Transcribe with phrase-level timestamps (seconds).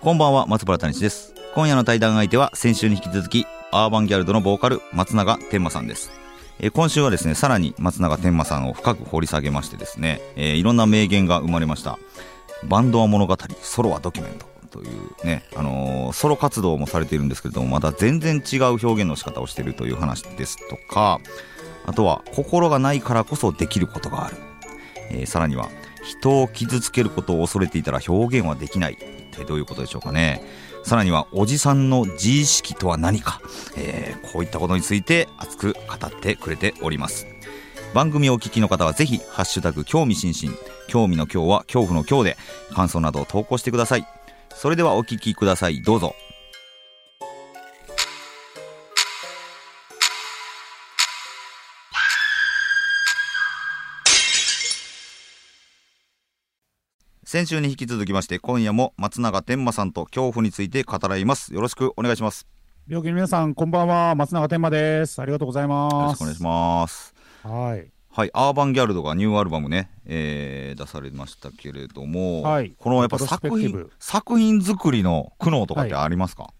[0.00, 1.34] こんばんは、松原谷志です。
[1.56, 6.12] 今夜の対談相手は先週に引き続き、アーバンギャルドのボーカル、松永天馬さんです。
[6.60, 11.98] えー今週はですね、さらに松永天馬さんを深く掘り下げましてですね、えーいろんな名言が生まれました。
[12.62, 14.46] バンドは物語、ソロはドキュメント
[14.78, 21.18] というね、あのーソロ活動もされているんですけれども、また全然違う表現の仕方をしているという話ですとか、
[21.86, 24.36] あとは、心がないからこそできることがある。
[25.10, 25.68] えさらには、
[26.04, 28.96] 人を傷つけることを恐れていたら表現はできない。
[29.38, 30.42] 体どういうことでしょうかね。
[30.84, 33.40] さらには、おじさんの自意識とは何か。
[33.76, 37.26] えーこういったことについて熱く語ってくれております。
[37.94, 40.54] 番組をお聞きの方はぜひ、ハッシュタグ、興味津々、
[40.88, 42.36] 興味の今日は恐怖の今日で、
[42.74, 44.06] 感想などを投稿してください。
[44.54, 45.80] それではお聞きください。
[45.82, 46.14] どうぞ。
[57.30, 61.52] 先週に引き続きまして、今夜も松永天馬さんと恐怖について語らいます。
[61.52, 62.46] よろしくお願いします。
[62.88, 64.14] 病気の皆さん、こんばんは。
[64.14, 65.20] 松永天馬です。
[65.20, 65.94] ありがとうございよます。
[65.94, 67.14] ろしくお願いします。
[67.42, 67.90] はい。
[68.08, 76.54] はい、アーバンギャルドがニューアルバムね、えー出されましたけれども、はいこのやっぱ作品作品作りの苦悩とかってありますか、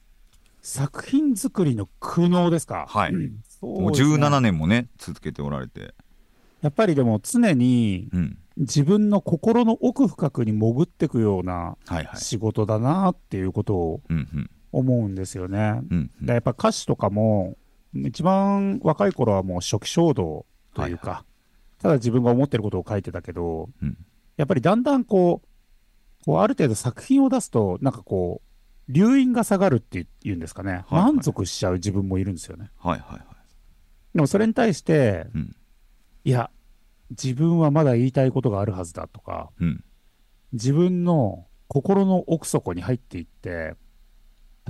[0.60, 2.84] 作品作りの苦悩ですか？
[2.90, 5.94] はいうんそうもうですね17年もね続けておられて、
[6.60, 14.00] やっぱりでも常にうん、自分の心の奥深くに潜っていくようなはいはい、仕事だなっていうことを
[14.72, 15.80] 思うんですよね。
[16.20, 17.56] でやっぱ歌詞とかも、
[17.94, 20.44] 一番若い頃はもう初期衝動
[20.74, 21.24] というか、
[21.78, 23.96] ただ自分が思ってることを書いてたけど、うん。
[24.36, 28.42] やっぱりだんだんこう、こうある程度作品を出すと、なんかこ
[28.88, 31.12] う、留飲が下がるっていうんですかね、はいはい。
[31.14, 32.70] 満足しちゃう自分もいるんですよね。
[32.78, 33.20] はいはいはい、
[34.14, 35.56] でもそれに対して、うん。
[36.24, 36.50] いや、
[37.10, 39.84] 自分はまだ言いたいことがあるはずだとか、うん。
[40.52, 43.74] 自分の心の奥底に入っていって、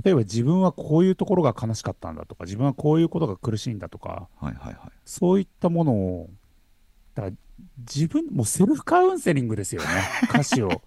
[0.03, 4.77] 例えば自分はこういうところが悲しかったんだとか、自分はこういうことが苦しいんだとか、はいはいはい。
[5.05, 6.29] そういったものを、
[7.15, 7.35] だから
[7.79, 9.87] 自分、もうセルフカウンセリングですよね、
[10.29, 10.81] 歌詞を。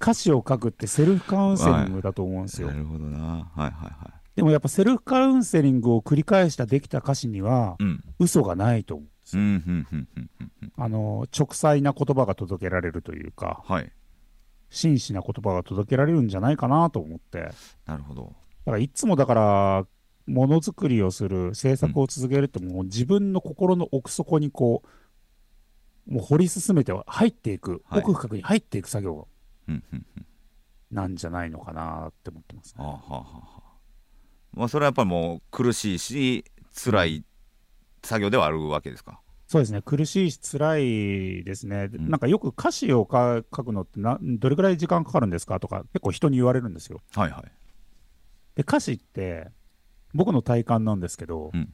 [0.00, 2.68] 歌詞を書くってセルフカウンセリングだと思うんですよ。
[2.68, 3.18] なるほどな。
[3.18, 8.04] はいはいはでもやっぱセルフカウンセリングを繰り返したできた歌詞には、いうん。
[8.20, 9.06] 嘘がないと思う。
[9.06, 9.42] んですよ。
[9.42, 13.92] うんうんうんうんうんあの、直裁な言葉が届けられるというか、はい。
[14.70, 17.40] 真摯な言葉が届けられるんじゃないかなと思って。
[17.40, 17.52] だ
[17.86, 18.32] なるほど。
[18.64, 19.86] からいつもだから、
[20.26, 24.82] ものづくりをする、制作を続けるって、もう自分の心の奥底にこ
[26.06, 28.00] う、もう掘り進めて入っていく、はい。
[28.00, 29.28] 奥深くに入っていく作業
[29.68, 30.26] うんうんうん。
[30.90, 33.24] なんじゃないのかなって思ってます、はあはあはあは。
[33.56, 33.62] あ
[34.52, 36.44] まあそれはやっぱりもう苦しいし
[36.74, 37.24] 辛い
[38.02, 39.20] 作業ではあるわけですか？
[39.46, 42.10] そうですね、苦しいし、辛いですね、ん。
[42.10, 45.58] なんかよく歌詞をか書くのってな、どれくらい時間かかるんですか？
[45.58, 47.00] とか、結構人に言われるんですよ。
[47.14, 47.42] はいはい。
[48.56, 49.48] で、歌詞って、
[50.12, 51.72] 僕の体感なんですけど、うん。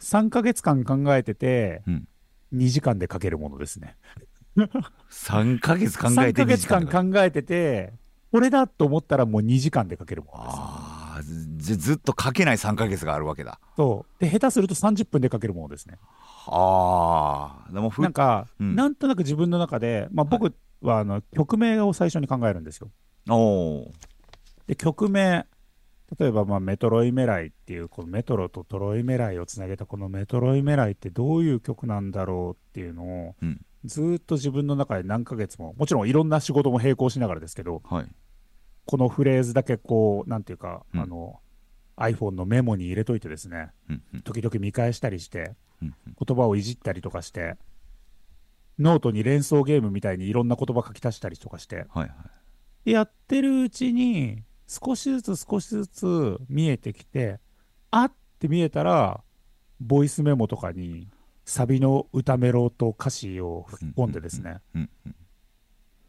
[0.00, 2.08] 3ヶ月間考えてて、うん。
[2.54, 3.96] 2時間で書けるものですね。
[5.10, 7.94] 3ヶ月考え3てヶ月間か考えてて、
[8.30, 10.54] これだと思ったらもう2時間で書けるものです。
[10.58, 13.60] ああずずっと書けない3ヶ月があるわけだ。
[13.76, 14.24] そう。
[14.24, 15.98] で、下手すると30分で書けるものですね。
[16.46, 17.72] ああ。
[17.72, 18.74] でもふなんか、うん。
[18.74, 22.90] なんとなく自分の中で、まあ僕はあの曲名を最初に考えるんですよ。
[23.28, 23.92] おお
[24.66, 25.46] で、曲名、
[26.18, 33.60] 例えば、まあ、メトロイメライっていう、このメトロとトロイメライをつなげたこのメトロイメライってどういう曲なんだろうっていうのを、うん。
[33.84, 38.06] ずーっと自分の中で何ヶ月も、もちろんいろんな仕事も並行しながらですけど、はい
[38.92, 41.00] このフレーズだけこう、なんていうか、うん。
[41.00, 41.40] あの、
[41.96, 44.20] iPhone のメモに入れといてですね、うんうん。
[44.20, 45.94] 時々見返したりして、うん
[46.26, 47.56] 言葉をいじったりとかして、
[48.78, 52.08] ノートに連想ゲームみたいにいろんな言葉書き足したりとかして、はいはい。
[52.84, 57.40] でやってるうちに、少しずつ少しずつ見えてきて、
[57.90, 59.22] あって見えたら、
[59.80, 61.08] ボイスメモとかに、
[61.46, 65.14] サビの歌メロと歌詞を吹き込んでですね、うんうん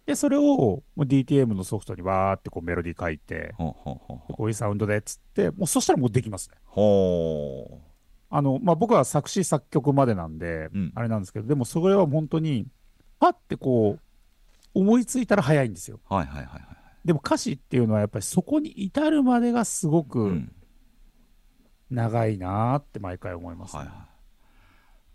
[0.06, 4.34] で、それをもう DTM のソフトにわーってこうメロディー書いて、ほうほうほうほう。
[4.34, 6.58] こういうサウンドでっつって、もうそしたらもうできますね。
[6.66, 7.80] ほ
[8.30, 10.92] あの、まあ、僕は作詞作曲までなんで、うん。
[10.96, 12.66] あれなんですけど、でもそれは本当に、
[13.20, 14.02] パってこう、
[14.74, 16.00] 思いついたら早いんですよ。
[16.10, 16.64] うはいはいはいはい。
[17.06, 20.52] でも歌詞っていうのはやっぱりそこに至るまでがすごうくん。
[21.90, 23.96] 長いなーって毎回思います、はいはい。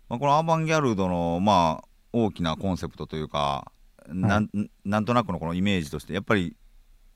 [0.07, 3.71] まあ、このアバンギャルドの、まあ、大きなコンセプトというか、
[4.11, 4.49] なん
[4.85, 6.55] なんとなくのこのイメージとしてやっぱり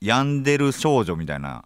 [0.00, 1.64] 病んでる少女みたいな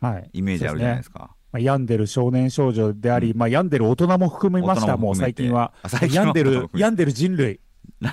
[0.00, 0.30] はい。
[0.32, 1.10] イメージあるじゃないですす。
[1.10, 1.30] か。
[1.52, 5.72] まあ、病んでる少年少女であり、うまあ病んでる大人も含めました、もう最近は。
[6.10, 7.60] 病んでる病んでる人類。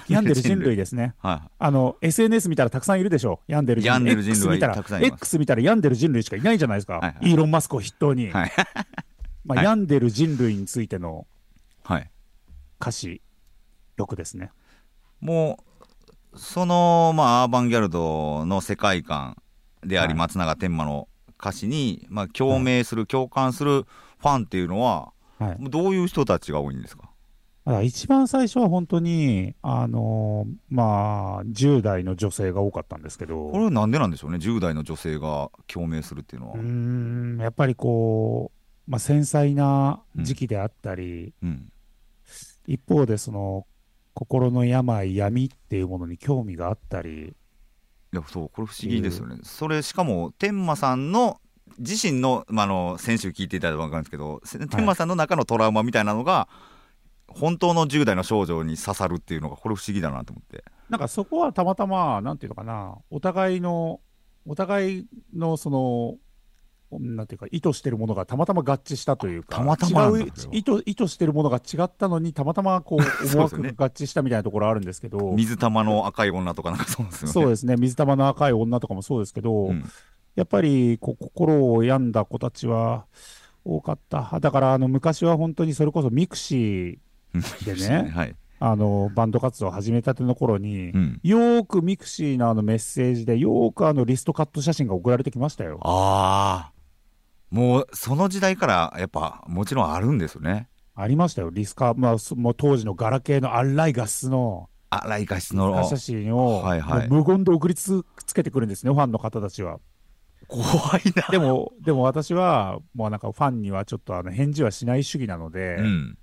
[0.10, 1.16] 病んでる人類ですね。
[1.20, 3.42] はあの、SNS 見たらたくさんいるでしょ。
[3.48, 3.94] 病んでる人類。
[3.94, 6.94] 病んでる人類 X 見たら X 見たら病んでる人類しかいないじゃないですか。
[6.94, 8.26] はいはいイーロン・マスクを筆頭に。
[8.26, 8.32] い。
[8.32, 8.52] はい。
[9.46, 11.26] まあ、はい病んでる人類についての
[11.84, 12.12] はい。
[12.82, 13.22] 歌詞、
[13.98, 14.52] 力ですね。
[15.22, 15.77] もう、
[16.38, 19.38] その、まあ、アーバンギャルドの世界観
[19.84, 20.18] であり、はい。
[20.18, 21.08] 松永天馬の
[21.40, 25.14] 歌詞に、まあ、共鳴する、共感するファンっていうのは、
[25.60, 27.10] どういう人たちが多いんですか？
[27.84, 36.54] 一番最初は本当に、あのーまあ、10代の女性が多かったんですけど、これはなんでなんでしょうね、10代の女性が共鳴するっていうのは。
[36.56, 38.54] うーん、やっぱりこ
[38.88, 41.70] う、まあ、繊細な時期であったり、うん。
[42.68, 43.68] 一方でその、
[44.18, 47.36] 心の病、闇っていうものに興味があったり、
[48.14, 51.40] いやそうこれ不思議ですよね、それしかも天馬さんの
[51.78, 56.50] 自身の,、まあ、あの先週聞いていただいたら分かるんですけど、せ天馬さんの中のトラウマみたいなのが
[57.28, 60.64] 本当の10代の少女に刺さるっていうのがこれ不思議だなと思って。
[60.90, 64.00] なんかそこはたまたま、なんていうのかな、お互いの、
[64.48, 66.16] お互いのその、
[66.92, 77.34] なんていうか、意図してるものがたまたま合致したというか、たまたま違う意図意図してるものが違ったのに、たまたまこう思惑が合致したみたいなところあるんですけど、水玉の赤い女とかなんかそうですよね。
[77.34, 79.84] そうですね、水玉の赤い女とかもそうですけど、うん。
[80.36, 83.06] やっぱりこう心を病んだ子たちは
[83.66, 84.40] 多かった。
[84.40, 86.98] だからあの昔は本当にそれこそミクシー
[87.66, 95.80] でねはい、あのバンド活動を始めたての頃に、うん、よーく mixi のあのメッセージでよーくあのリストカット写真が送られてきましたよ。
[95.82, 96.77] ああ
[97.50, 100.70] もうその時代からやっぱもちろんあるんですよね。
[100.96, 105.88] ありましたよ、リスカ、まあ、そもう当時のガラケーのアンライガスの荒い画質の。
[105.88, 107.10] 写真を、はいはい。
[107.10, 109.80] 無言で送りつつけてくるんですね、ファンの方たちは。
[110.48, 110.66] 怖
[111.00, 111.28] いな。
[111.30, 116.18] でも、でも私は、もうなんかファンにはちょっとあの返事はしない主義なので、うん。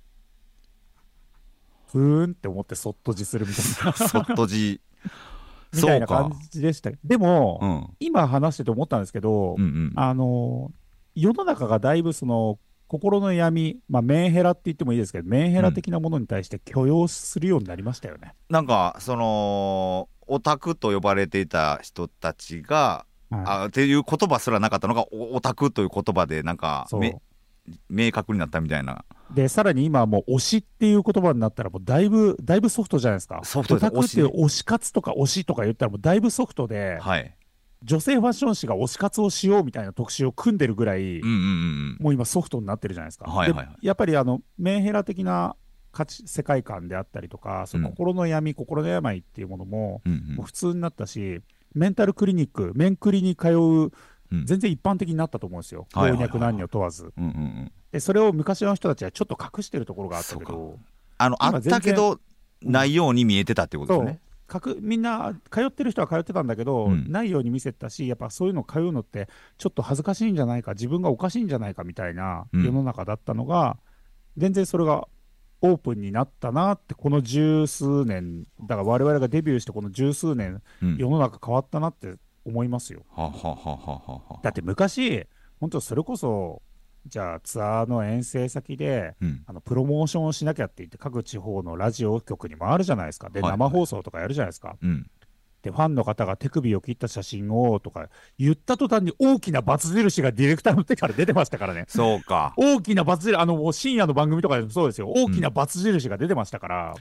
[1.91, 4.81] ふーんって思ってそっと自するみたいな、 そっとじ。
[5.73, 6.91] みたいうな感じでした。
[7.03, 7.95] でも、うん。
[7.99, 9.93] 今話してて思ったんですけど、うんうん。
[9.95, 10.71] あの、
[11.15, 18.35] 世の中がだいぶその、心の闇、まあ、メンヘラって言ってもいいですけど、メンヘラ的なものに対して許容するようになりましたよね。
[18.49, 23.41] なんかそのオタクと呼ばれていた人たちが、はい。
[23.45, 26.87] あっていう言葉すらなかったのがおオタクという言葉でなんか
[27.89, 29.03] 明確になったみたいな。
[29.33, 33.41] で、さらに今はもう推しっていう言葉になったら、もうだいぶ、だいぶソフトじゃないですか。
[33.43, 33.85] ソフトです。
[33.85, 37.35] オタクっていう推し活とか推しとか言ったら、もうだいぶソフトで、はい
[37.85, 41.37] 女性ファッション誌が推し活をしようみたいな特集を組んでるぐらい、うんうんう
[41.93, 43.29] んもう今ソフトになってるじゃないですか。
[43.29, 43.81] はいはいはい。
[43.81, 45.55] でやっぱりあの、メンヘラ的な
[45.91, 51.41] 価値世界観であったりとか、そのうん心の闇、心の病っていうものも、うんもう普通になったし、
[51.73, 53.91] メンタルクリニック、メンクリに通う、
[54.31, 54.45] うん。
[54.45, 55.87] 全然一般的になったと思うんですよ。
[55.95, 57.13] 老若男女問わず。
[57.15, 57.71] うんうんうん。
[57.91, 60.79] で、それを昔の人たちはちょっと隠してるところがあったけそど、
[61.17, 62.19] あのあ今ったけど
[62.61, 64.19] ないように見えてたってことですよね
[64.53, 67.11] 隠みんな通ってる人は通ってたんだけど、うん。
[67.11, 72.63] ないように見せてたし、やっぱそういうの通うのって、ちょっと恥ずかしいんじゃないか、自分がおかしいんじゃないかみたいなうん。
[72.63, 73.77] 世の中だったのが、
[74.37, 75.07] 全然それが
[75.61, 80.97] オープンになったなって、この十数年、だから我々がデビューしてこの十数年、うん。
[80.97, 83.03] 世の中変わったなって思いますよ。
[84.43, 85.25] だって昔、
[85.59, 86.61] 本当それこそ、
[87.07, 93.29] じゃあツアーの遠征先で、うんあのプロモーションをしなきゃって言って、各地方のラジオ局にもあるじゃないですか。
[93.29, 94.75] で、はいはい生放送とかやるじゃないですか。
[94.81, 95.09] うん
[95.61, 98.07] で、ファンの方が手首を切った写真をとか
[98.37, 101.85] 言った途端に大きなバツ印がディレクターの手から出てましたからね。
[101.87, 105.09] そうか大きなバツ印、あの、深夜の番組とかでもそうですよ。
[105.09, 106.95] 大きなバツ印が出てましたから。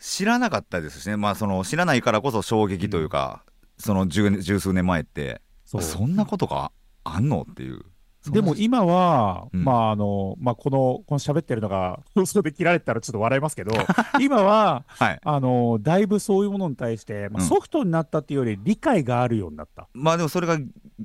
[0.00, 3.44] 知らなかったですしねまあその知らないからこそ衝撃というか、
[3.78, 6.72] その十十数年前ってそんなことが
[7.04, 7.82] あんのっていう
[8.30, 9.64] でも今は、うん。
[9.64, 13.72] まああの、まあこの、この喋ってるのが放送で切られてたらちょっと笑いますけど、
[14.20, 15.20] 今は、はい。
[15.22, 17.48] あの、だいぶそういうものに対して、まあ、うん。
[17.48, 19.88] ソフトになったっていうより理解があるようになった。
[19.92, 20.54] まあでもそれが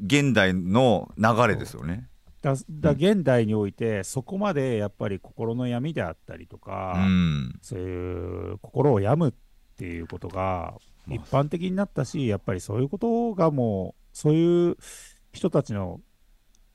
[0.06, 2.10] 現代の流れですよね。
[2.42, 7.60] だだ現代において、そこまでやっぱり心の闇であったりとか、うん。
[7.62, 9.34] そういう心を病むっ
[9.76, 10.74] ていうことが
[11.10, 11.16] まあ。
[11.16, 14.78] 一般的になったし、やっぱりそういうことがもう、そういう
[15.34, 16.00] 人たちの、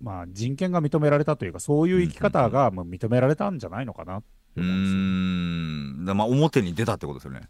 [0.01, 4.23] まあ、人権が認められたというか、そういう生き方がもう認められたんじゃないのかな
[4.57, 6.05] うん。
[6.05, 7.49] まあ表に出たってことですよね。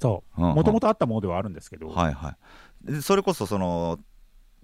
[0.00, 0.40] そう。
[0.40, 2.36] もともとあったものではあるんですけど、はいは
[2.84, 2.92] い。
[2.92, 3.98] でそれこそその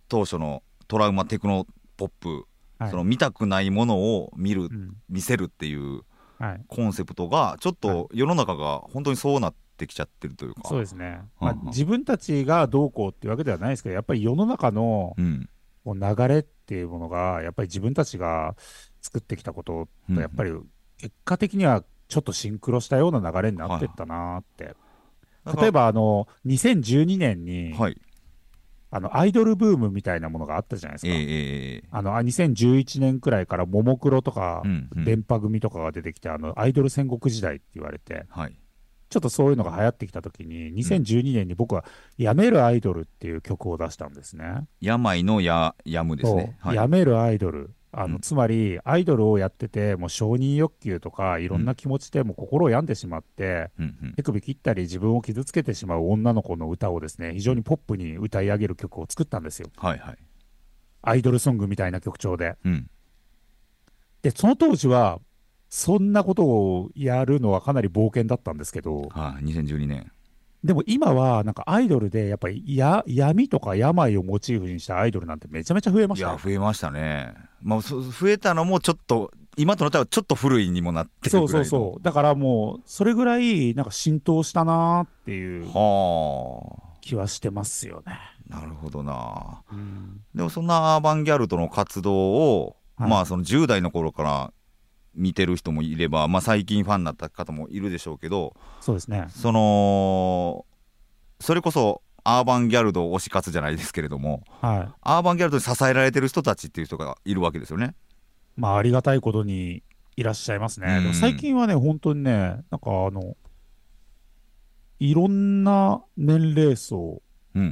[0.08, 1.66] 当初のトラウマテクノ
[1.96, 2.46] ポップ、
[2.78, 2.90] はい。
[2.90, 4.96] その見たくないものを見る、うん。
[5.08, 6.02] 見せるっていう
[6.38, 10.62] はい、コンセプトがちょっと世の中が本当にそうなってきちゃってるというか。
[10.68, 15.48] そうですね、うんまあ、自分たちがどうこうっていうわけではないですけど、やっぱり世の中のうん
[15.84, 18.56] こう流れっていうものが、やっぱり自分たちが
[19.02, 20.52] 作ってきたことうんと、やっぱり
[20.98, 24.74] 結果的にはちょっとシンクロしたような流れになってったなーって。
[25.60, 28.00] 例えば、あの、2012年に、はい。
[28.90, 31.16] あの、アイドルブームみたいなものがあったじゃないですえか。
[31.18, 34.62] ええあの、あ2011年くらいから、ももクロとか
[34.94, 38.56] 電波組とかが出てきて、あの、アイドル戦国時代って言われて、はい
[39.14, 41.84] ちょっとそういうのが流行ってきたときに、2012年に僕は、
[42.18, 44.66] やめるアイドルっていう曲を出したんですね。
[44.80, 46.58] 病のややむですね。
[46.58, 46.76] はい。
[46.76, 47.70] やめるアイドル。
[47.92, 48.20] あのうん。
[48.22, 54.14] つまり、アイドルをやってて、もう承認欲求とか、いろんな気持ちでもう心を病んでしまって、うんうん。
[54.14, 59.68] 手首切ったり自分を傷つけてしまう女の子の歌をですね、非常にポップに歌い上げる曲を作ったんですよ。
[59.76, 60.16] はいはい。
[61.02, 62.56] アイドルソングみたいな曲調で。
[62.64, 62.90] うん。
[64.22, 65.20] で、その当時は、
[65.74, 70.12] そんなことをやるのはかなり冒険だったんですけど、はい2012年。
[70.62, 77.34] でも今はなんかアイドルでやっぱりや闇とか病をモチーフにしたアイドルなんてめちゃめちゃ増えまいしたよや増えましたね。
[77.60, 82.02] まあそ増えたのもちょっと今となってはちょっと古いにもなってるそうそうそう。
[82.02, 88.16] だからもう、それぐらいなんか浸透したなーっていうは気はしてますよね。
[88.48, 89.62] あなるほどな。
[89.72, 90.20] うん。
[90.36, 93.10] でもそんなアーバンギャルドの活動を、はい。
[93.10, 94.52] まあその10代の頃から
[95.14, 99.26] 見てる人もいれば、まあ、最近ファンになった方もいるでしょうけどそうですね。
[99.30, 100.66] その
[101.40, 104.94] それこそアーバンギャルド推し活じゃないですけれどもはい。
[105.02, 107.94] アーバンギャルドに支えられてる人たちっていう人がいるわけですよね。
[108.56, 109.82] まあ、ありがたいことに
[110.16, 111.10] いらっしゃいますね。
[111.12, 112.30] 最近はね、本当にね、
[112.70, 113.36] なんかあの、
[115.00, 117.20] いろんな年齢層、
[117.54, 117.68] うんうんう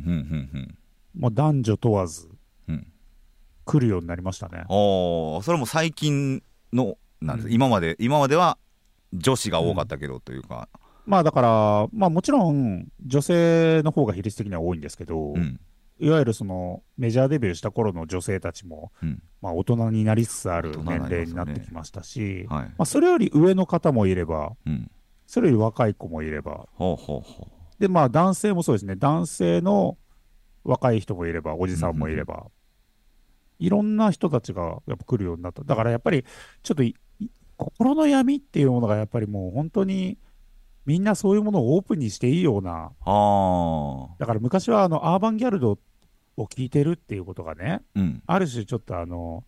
[0.59, 0.79] ん
[1.17, 2.29] まあ、男女問わず
[2.69, 2.87] うんうん
[3.65, 4.65] 来るようになりましたね。
[4.69, 6.97] おーそれも最近の
[7.27, 7.55] なんです、うん。
[7.55, 8.59] 今まで今までは
[9.13, 10.69] 女子が多かったけどというか、
[11.07, 15.61] まあだから、まあもちろん女性の方が比率的には多いんですけど、うん。
[15.99, 19.23] いわゆるそのメジャーデビューした頃の女性たちも、うん。
[19.41, 22.65] まあ大人になりつつある年齢になってきましたし、はい。
[22.65, 24.91] まあそれより上の方もいれば、うん、
[25.27, 26.67] それより若い子もいれば、
[27.79, 29.99] で、まあ男性もそうですね、男性の
[30.65, 32.47] 若い人もいれば、おじさんもいれば、
[33.59, 35.63] いろんな人たちがやっぱ来るようになった。
[35.63, 36.25] だからやっぱり、
[36.63, 36.83] ちょっと
[37.65, 40.19] 心の闇っていうものがやっぱりもう本当に、
[40.85, 42.91] みんなそういうものをオープンにしていいような、
[44.19, 45.79] だから昔はあのアーバンギャルド
[46.37, 48.23] を聞いてるっていうことがね、うん。
[48.27, 49.45] ある種ちょっとあの、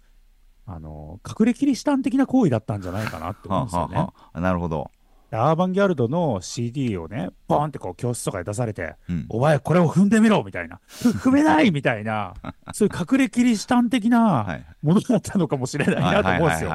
[0.67, 3.97] あの、隠れキリシタン的な行為だったんじゃないかなって思うんですよね。
[3.97, 4.41] はあは。
[4.41, 5.04] なるほど、で
[5.37, 12.35] アーバンギャルドの CD をね、ボーンってこう教室とかで出されて、うん、お前これを踏んでみろみたいな、ふ 踏めないみたいな、
[12.73, 14.67] そういう隠れキリシタン的はない。
[14.83, 16.71] ものだったのかもしれないはいなと思うんですよ。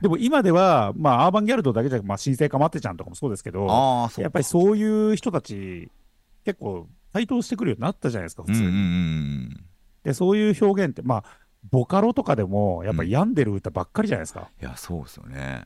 [0.00, 3.66] でも今では、まあ、アーバンギャルドだけじゃなく、まあ、新生かまってちゃんとかもそうですけど、
[4.18, 5.90] やっぱりそういう人たち、
[6.44, 8.66] 結構台頭してくるようになったじゃないですか、普通に。
[8.66, 9.64] うんうんうん
[10.02, 11.24] で、そういう表現って、まあ、
[11.70, 14.50] ボカロとかでも、やっぱり病んでる歌ばっかりじゃないですか。
[14.60, 15.64] いやそうですよね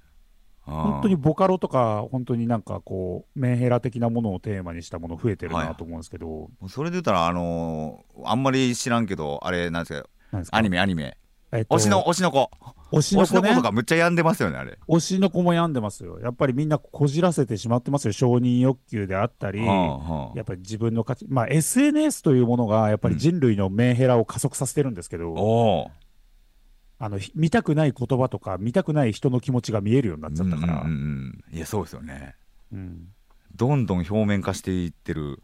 [0.66, 5.74] 本当にボカロとか、本当になんかこう、メンヘラ的なものをテーマにしたもの増えてるはない。
[5.76, 10.08] と思うんですけど、もうそれで言ったらあのーあんまり知らんけどあれなんですか？
[10.50, 11.16] アニメアニメ。
[11.52, 12.50] えっと推しの推しの子。
[12.92, 13.40] 推しの子ね。
[13.40, 13.62] 推しの子と。
[13.62, 14.78] かむっちゃ病んでますよねあれ。
[14.88, 16.18] 推しの子も病んでますよ。
[16.20, 18.12] やっぱりみんなこじらせてしまってますよ。
[18.12, 20.36] 承認欲求であったり、はあはあ。
[20.36, 25.90] やっぱり自分の価値、まあ SNS というものがやっぱり人類のメンヘラを加速させてるんですけど、おお
[26.98, 31.56] あの、ひ見たくない言葉とか、見たくない人の気持ちが見えるようになっちゃったから、うんうんうんうん。
[31.56, 32.36] いやそうですよね。
[32.72, 33.08] うん。
[33.54, 35.42] どんどん表面化していってる。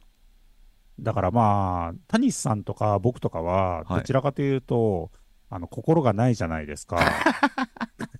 [1.01, 4.01] だからまあ、タニスさんとか僕とかは、はい。
[4.01, 5.11] どちらかというと、
[5.51, 6.99] あの、心がないじゃないですか。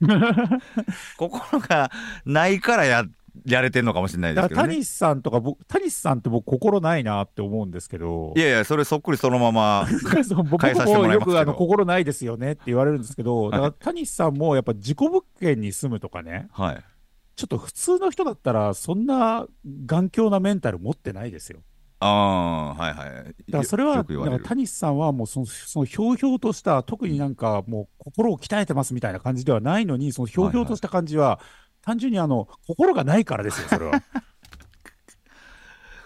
[1.17, 1.91] 心が
[2.27, 3.05] ないからや
[3.47, 4.63] やれてんのかもしれないですけどね。
[4.63, 8.33] だからタニスさんとか僕、タニスさんって僕心ないなって思うんですけど。
[8.37, 16.85] い、やいやそれそっくりそのまま 僕変えさせてももよくあの心ないですよねって言われるんですけど、だからタニスさんもやっぱ自己物件に住むとかね、はい。
[17.37, 19.47] ちょっと普通の人だったら、そんな
[19.87, 21.61] 頑強なメンタル持ってないですよ。
[22.05, 23.09] ああはいはい。
[23.09, 24.19] だからそれは、れる。
[24.19, 31.41] だからタニスさんはもうその、そのひょうひょうとした、特になんかもう心を鍛えてますみたいな感じではないのに、そのひょうひょうとした感じは、
[31.83, 34.03] 単純にあの、心がないからですよ、それは。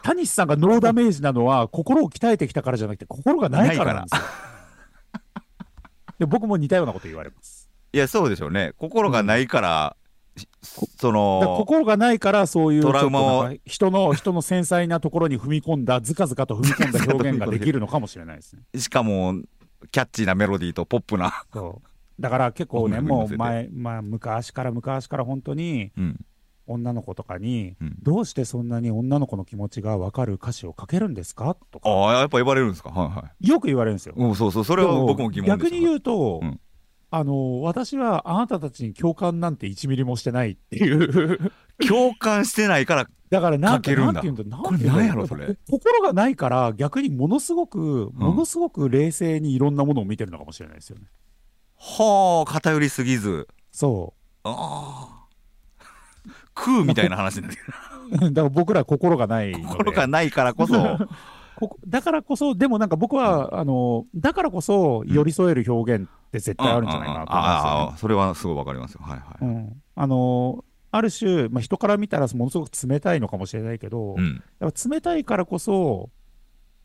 [0.02, 4.22] タニスさんがノーダメージなのは、心を鍛えてきたからじゃなくて、心がないからなんですよ。
[6.18, 7.68] で僕も似たようなこと言われます。
[7.92, 9.96] いやそうでしょうね心がないから、
[10.62, 18.62] そだからの心がないから、そういうトラウマを人の人の繊細なところに踏み込んだ、ずかずかと踏み込んだ表現ができるのかもしれないですね。
[18.78, 19.34] しかも
[19.90, 21.44] キャッチーなメロディーとポップな。
[21.52, 26.20] そうだから結構ね、もう前、まあ、昔から昔から本当にうん。
[26.68, 32.90] 女の子とかに、うんどうしてそんなに女の子の気持ちが分かる歌詞を書けるんですかとか、ああ、やっぱ言われるんですか？
[32.90, 33.48] はいはい。
[33.48, 34.14] よく言われるんですよ。
[34.16, 35.46] うん、そうそう、それは僕も疑問。
[35.46, 36.60] 逆に言うと、うん
[37.08, 41.52] あの私はあなたたちに共感なんて1ミリもしてないっていう。
[41.86, 51.04] 共感してないから、だからなんか、書けるんだなんて言うんだ、なんてやろそれこ心がないから、逆にものすごく、ものすごく冷静にいろんなものを見てるのかもしれないですよね。
[51.78, 53.48] はあ、偏りすぎず。
[53.70, 54.14] そ
[54.44, 55.16] ああ。
[56.56, 57.74] 食うみたいな話になってくる。
[58.28, 58.32] う。
[58.32, 59.52] だから僕ら心がない。
[59.52, 60.74] 心がないからこそ、
[61.56, 69.00] ここだからこそ、でもなんか僕は、あの、だからこそ、寄り添える表現って絶対あるんじゃないかなと思うんですよ、ねああ、それはすごいわかりますよ。
[69.02, 69.44] はいはい。
[69.44, 74.42] うん、あのある種、まあ、人から見たらものすごく冷たいのかもしれないけど、うん。
[74.60, 76.10] やっぱ冷たいからこそ、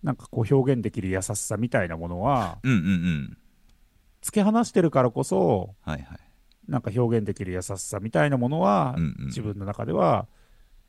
[0.03, 3.37] なんかこう表現できる優しさみたいなものは、うんうんうん。
[4.23, 6.19] 突き放してるからこそ、はいはい。
[6.67, 10.27] なんか表現できる優しさみたいなものは、うんうん自分の中では、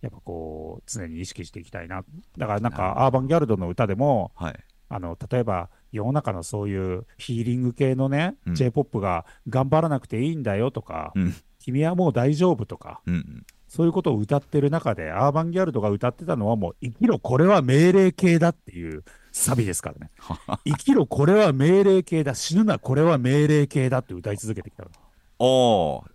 [0.00, 2.04] やっぱこう、常に意識していきたいな。
[2.36, 4.64] だからなんか、アーバンギャルドの歌でも、はい。
[4.94, 11.34] あの例えば世の中のそういうヒーリング系のね、うん J−POP が頑張らなくていいんだよとか、うん。
[11.58, 13.46] 君はもう大丈夫とか、うんうん。
[13.72, 19.02] そういうことを歌ってる中で、アーバンギャルドが歌ってたのはもう、生きろ、これは命令形だっていう
[19.32, 20.10] サビですからね。
[20.68, 24.90] 生きろ、これは命令形だ、死ぬな、これは命令形だって歌い続けてきたの。
[25.38, 26.10] おー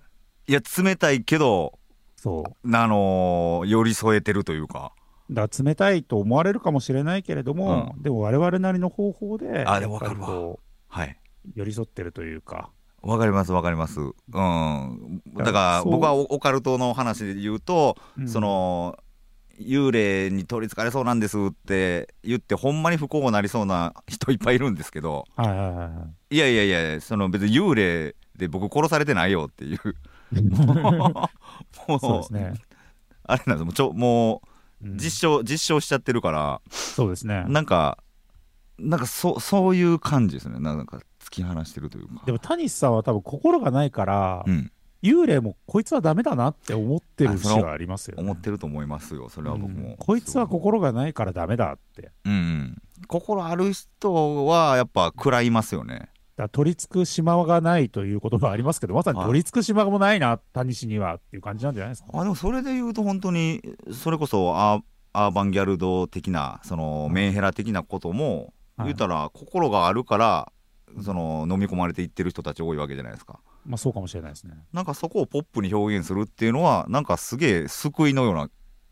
[0.49, 1.79] いや、冷たいけど、
[2.15, 2.75] そう。
[2.75, 4.93] あのー寄り添えてるというか。
[5.31, 10.59] だから冷たいと思われるかもしれないけれども、でも我々なりの方法で、あでもかるわこ
[10.89, 11.19] はい。
[11.47, 12.69] う寄り添ってるというか、
[13.01, 13.99] わかりますわかります。
[13.99, 14.13] うん。
[15.35, 18.97] だから僕はオオカルトの話で言うと、うんその
[19.59, 26.35] 幽霊に取りつかれそうなんですって言ってほんまに不幸になりそうな人いっぱいいるんですけどはいはいはいはい。
[26.35, 29.79] いやいやいやその別に幽霊で僕殺されてないよっていう
[30.51, 31.29] も
[31.95, 32.53] うそうですね。
[33.23, 34.43] あれなんですもうちょも
[34.81, 37.43] ううん実証、実証しちゃってるからそうですね。
[37.47, 37.97] なんか
[38.77, 44.71] なんかそそういう感じですねなんか突き放してるというかでも、谷さんは多分心がないから、うん
[45.03, 48.23] 幽霊もこいつはダメだなって思ってる節はありますよ、ね。
[48.23, 52.11] 思ってると思いますよそれは僕も、うんこいつは心がないからダメだって。
[52.25, 56.09] うんうん、心ある人はやっぱ食らいますよね。
[56.35, 62.09] だ取り付く島がないという言葉ありますけど、まさにはい取り付く島もないな、谷氏にはっていう感じなんじゃないですか。
[62.13, 63.61] あでもそれで言うと本当に
[63.91, 70.51] それこそアーバンギャルド的なそのメンヘラ的なこともはい言ったら心があるから
[71.03, 73.39] その飲み込まれていってる人たち多いわけじゃないですか。
[73.65, 74.53] まあそうかもしれないですね。
[74.73, 78.49] なんかそこをポップに表現するっていうのはなんかすげえ救いのような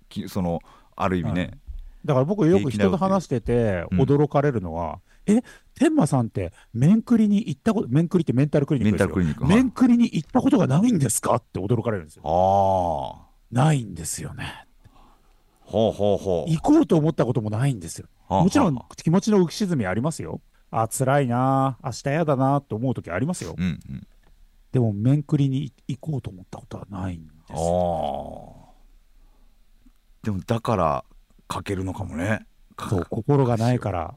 [0.10, 0.60] きその
[0.96, 1.60] ある意味ね、はい
[2.06, 5.42] だから僕よく人と話しててうん驚かれるのは、え、
[5.74, 9.08] 天馬さんって面クリに行ったこと、面クリってメンタルクリニッメンクですよ。
[9.08, 9.88] タルクリニック。
[9.88, 12.22] リに行ったことがないんですかって驚かれるんですよ。
[12.24, 14.66] ああないんですよね。
[15.62, 18.08] ほうほうほう行こうと思ったこともないんですよ。
[18.28, 20.42] はあもちろんはあ気持ちの浮き沈みありますよ。
[20.72, 23.56] あ、辛いな、明日嫌だなと思う時ありますよ。
[23.58, 24.08] うんうん。
[24.72, 27.54] でも面クリに行こうと思ったことはないんです。
[27.54, 28.66] あ
[30.24, 31.06] でもだから
[31.52, 32.46] 書けるのかもね。
[32.90, 34.16] そう、心がないから。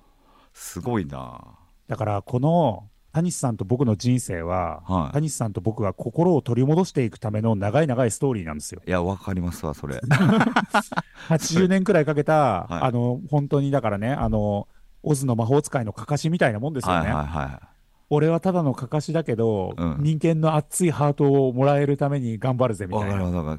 [0.52, 1.58] すごいな。
[1.86, 5.12] だからこの谷さんと僕の人生は、はい。
[5.12, 8.82] 谷さんと僕が心を取り戻していくための長い長いストーリーなんですよ。
[8.86, 10.00] いやわかりますわそれ。
[11.28, 12.82] 80年くらいかけた、はい。
[12.82, 14.68] あの、本当にだからね、あの、
[15.08, 17.06] オズの魔法使いのかかしみたいなもんですよね。
[17.06, 17.62] はいはいは
[18.10, 19.96] 俺はただのかかしだけど、うん。
[20.00, 23.58] 人間の熱いハートをもらえるために頑張るぜみたいな。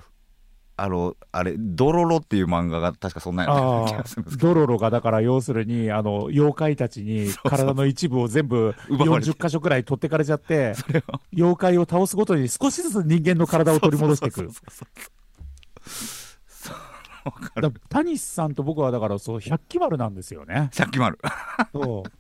[0.82, 4.54] あのあれ「ドロロ」っていう漫画が確かそんなんやったような気ああがするんですけど。
[4.54, 9.32] ドロロがだから要するにあの妖怪たちに体の一部を全部奪われて。
[9.32, 10.76] 40箇所くらい取ってかれちゃって
[11.36, 14.50] 妖怪を倒すごとに少しずつ人間の体を取り戻していく
[17.25, 20.69] だから谷さんと僕はだからそう百鬼丸なんですよね。
[20.71, 21.19] さっきもある
[21.71, 22.12] そう。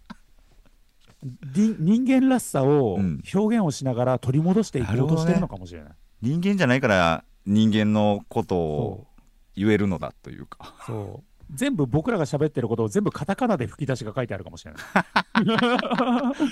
[1.53, 3.21] り人間らしさをうん。
[3.33, 5.91] 表現をしながら取り戻していこうとしてるのかもしれない。
[6.21, 9.07] 人間じゃないから人間のことそを
[9.55, 10.75] 言えるのだというか。
[10.83, 11.23] うそう。
[11.51, 14.83] 全部僕らが喋ってることを全部カタカナで吹き出しが書いてあるかもしれない。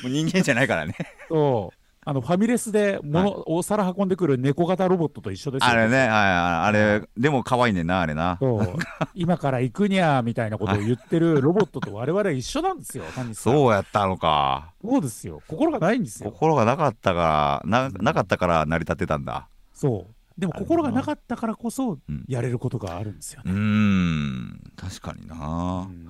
[0.10, 0.96] 人間じゃないからね。
[1.30, 8.40] そうあのファミレスで物、お皿運んでくる猫型ロボットと一緒ですよあれねはいあれでも可愛いねんなあれな。
[9.14, 14.72] 今から行くにゃーみたいなことを言ってるロボットと我々は一緒なんですよ、そうやったのか。
[14.82, 16.32] そうですよ、心がないんですよ。
[16.32, 19.50] 心がなかったからななかったから成り立ってたんだ。
[19.74, 20.40] そう。
[20.40, 23.52] でも心がなかったからこそうんやれることがあるんですよね。
[23.52, 24.62] ん。
[24.78, 26.06] 確かにな、うん。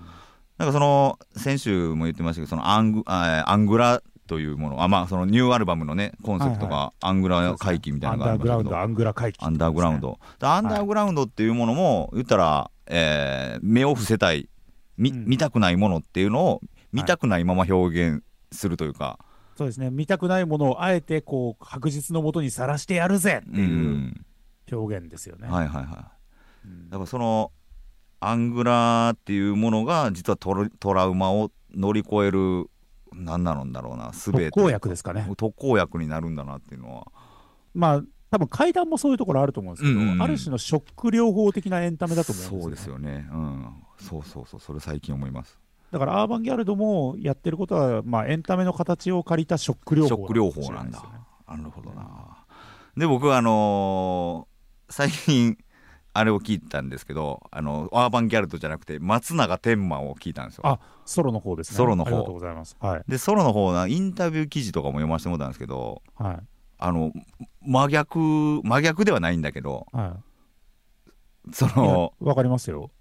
[0.59, 4.83] なんかその先週も言ってましたけどそのアングあアングラというもの。
[4.83, 8.77] あまあそのニューアルバムのねコンセプトがアングラ回帰みたいアなのがありますけど。
[8.77, 10.01] アングラ回帰、アンダーグラウン。
[10.01, 14.47] ド、でアンダーグラウンドっていうものも言ったら、えー目を伏せたい
[14.97, 15.25] 見,、うん。
[15.25, 16.61] 見たくないものっていうのを
[16.91, 19.19] 見たくないまま表現するというか、
[19.57, 24.25] そうですね、見たくないものをあえてこう白日のもとにさらしてやるぜってういうん。
[24.71, 25.47] 表現ですよね。
[25.47, 26.11] はいはいは
[26.65, 26.87] うん。
[26.87, 27.51] いだからその
[28.19, 32.69] アングラーっていうものが実はトラウマを乗り越える
[33.13, 34.51] 何なのだろうなすべて。
[34.51, 35.27] 特効薬ですかね。
[35.37, 37.07] 特効薬になるんだなっていうのは。
[37.73, 40.21] まあ、多分階段もそういうところあると思うんですけど、うんうんうん。
[40.21, 43.27] ある種のショック療法的なエンタメだと思うんですよ、そうですよね。
[43.31, 43.73] うん。
[43.99, 44.59] そうそうそう。
[44.59, 45.59] それ最近思います。
[45.91, 51.03] だからアーバンギャルドもやってることは、まあ、エンタメの形を借りたショック療法ショック療法なんだ。
[51.47, 52.45] なるほどな。
[52.97, 54.57] で僕はあのー
[54.89, 55.57] 最近
[56.17, 61.77] あれを聞いたんですけどあのアーバンギャルドじゃなくて松永天馬を聞いたんですよあソロの方ですね。
[61.77, 62.75] ソロの方ありがとうございます。
[62.79, 63.03] はい。
[63.07, 66.39] でソロの方なインタビュー記事とかも読ませてもらったんですけどはい。
[66.79, 67.11] あの
[67.61, 68.19] 真逆
[68.63, 70.17] 真逆ではないんだけどは
[71.53, 71.69] そい。
[71.75, 72.91] のいやわかりますよ。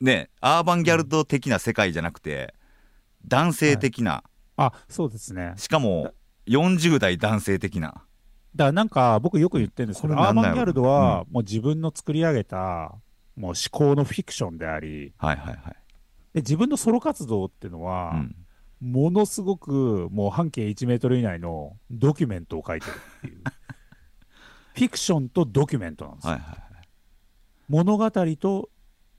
[0.00, 2.54] ねアーバンギャルド的な世界じゃなくて
[3.26, 4.22] 男性的な、
[4.58, 5.54] あそうですね。
[5.56, 6.12] しかも
[6.46, 8.03] 40代男性的な
[8.54, 12.94] だからなんか僕よく言ってるんですけど、アーこれなんだよバンギャルドはもう自分の作り上げた
[13.36, 15.56] もう思考のフィクションであり、はいはいはい、
[16.34, 18.36] で自分のソロ活動っていうのは、うん、
[18.80, 23.42] ものすごくもう半径1メートル以内のドキュメントを書いてるっていう。
[24.74, 26.32] フィクションとドキュメントなんですよ。
[26.32, 26.64] はいはい
[27.68, 28.68] 物語と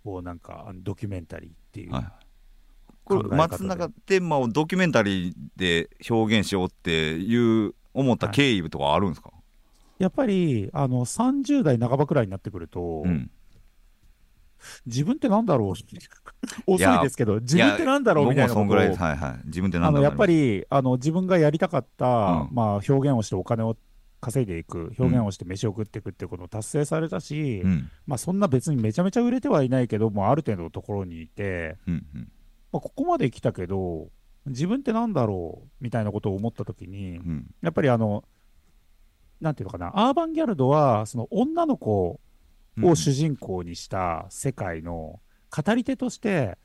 [0.04, 1.92] こうなんかドキュメンタリーっていう。
[1.92, 2.14] はいはい。
[3.04, 9.32] これ松永天馬をドキュメンタリーで表現しようっていう思った経緯とかあるんですか、
[9.98, 13.32] やっぱりあの30代半ばくらいになってくると、うん、
[14.86, 15.70] 自分ってなんだろう？
[15.70, 18.30] 遅いですけど、自分ってなんだろう？
[18.30, 18.76] みたいなことを。
[18.76, 19.48] はいはい。
[19.48, 20.08] 自分ってなんだろう？
[20.08, 22.10] あのやっぱりあの自分がやりたかった、う
[22.46, 22.50] ん。
[22.52, 23.78] まあ、表現をしてお金を
[24.22, 27.90] 稼いでいく、表現をして飯を食っていくっていうことを達成されたし、うん。
[28.08, 32.32] まあ、そんな別にめちゃめちゃ売れてはいないけど、もうある程度のところにいて、うんうん。
[32.72, 34.10] まあ、ここまで来たけど、
[34.46, 37.48] 自分ってなんだろうみたいなことを思ったときに、うん。
[37.62, 38.24] やっぱりあの、
[39.42, 42.20] なんていうのかな、アーバンギャルドは、その女の子
[42.78, 42.86] うん。
[42.86, 46.58] を主人公にした世界の語り手として、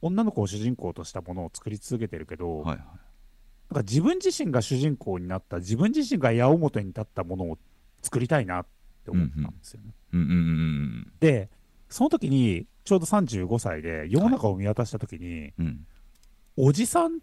[0.00, 2.78] 女の子を主人公としたものを作り続けてるけど、はいはい。
[2.78, 2.86] なん
[3.74, 7.58] か自分自身が主人公になった、自分自身が矢面に立ったものを
[8.02, 8.66] 作りたいなっ
[9.04, 9.92] て思ったんですよね。
[10.12, 11.50] うんうんうんで、
[11.90, 15.86] その時に、ちょうど35歳で世の中を見渡した時に、うんうん
[16.60, 17.20] おじさん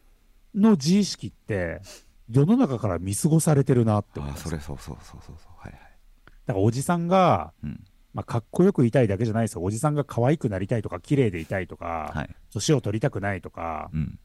[0.56, 1.82] の自意識って、
[2.32, 5.52] 世の中から見過ごされてるなって思ああそれそうそうそうそうそう。
[5.58, 5.82] はいはい。
[6.46, 7.84] だからおじさんが、うん。
[8.14, 9.64] まあ、かっこよくいたいだけじゃないですよ。
[9.64, 12.30] おじさんが可愛くなりたいとか、綺麗でいたいとか、はい。
[12.50, 14.18] 年を取りたくないとか、うん。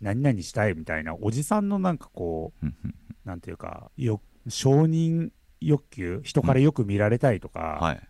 [0.00, 2.94] 何々したいみたいな、おじさんのなんかこうんうんう、
[3.24, 8.09] なんていうか、よ承認欲求、人からよく見られたいとか、はい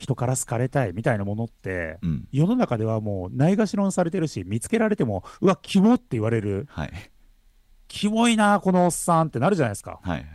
[0.00, 6.92] 人から好かれたいみたいなものって、うん世の中ではもうないがしろにされてるし、見つけられても、うわ、キモって言われる、はい
[7.86, 10.00] キモいな、このおっさんってなるじゃないですか。
[10.02, 10.26] はいはい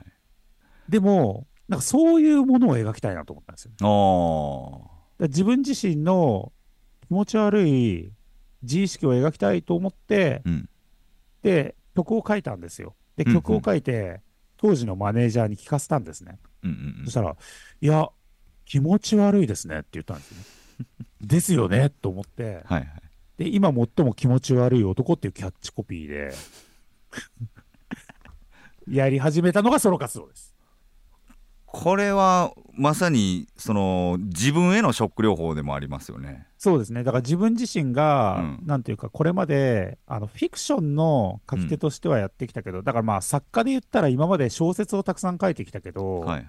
[0.88, 3.72] でも、なんかそういうものを描きたいなと思ったんですよ。
[3.72, 4.82] だかお
[5.18, 6.52] ら自分自身の
[7.08, 8.12] 気持ち悪い
[8.62, 10.70] 自意識を描きたいと思って、ーうん
[11.42, 12.96] で、曲を書いたんですよ。
[13.16, 14.22] で、うんうん曲を書いて、
[14.58, 16.38] 当時のマネージャーに聞かせたんですね。
[16.64, 17.36] うんうんうんそしたら、
[17.82, 18.10] いや、
[18.66, 20.44] 気持ち悪いですねって言ったんですよね。
[21.22, 22.88] ですよねと思って、はいはい
[23.38, 26.34] で、今最も気持ち悪い男っていうキャッチコピーで、
[28.88, 30.56] やり始めたのがソロ活動です。
[31.66, 36.48] これはまさにその自分へのショック療法でもありますよね。
[36.58, 37.04] そうですね。
[37.04, 46.48] だから自分自身が、うんなんていうか、これまで、あの、フィクションの書き手としてはやってきたけど、だからまあ、作家で言ったら今まで小説をたくさん書いてきたけど、はい。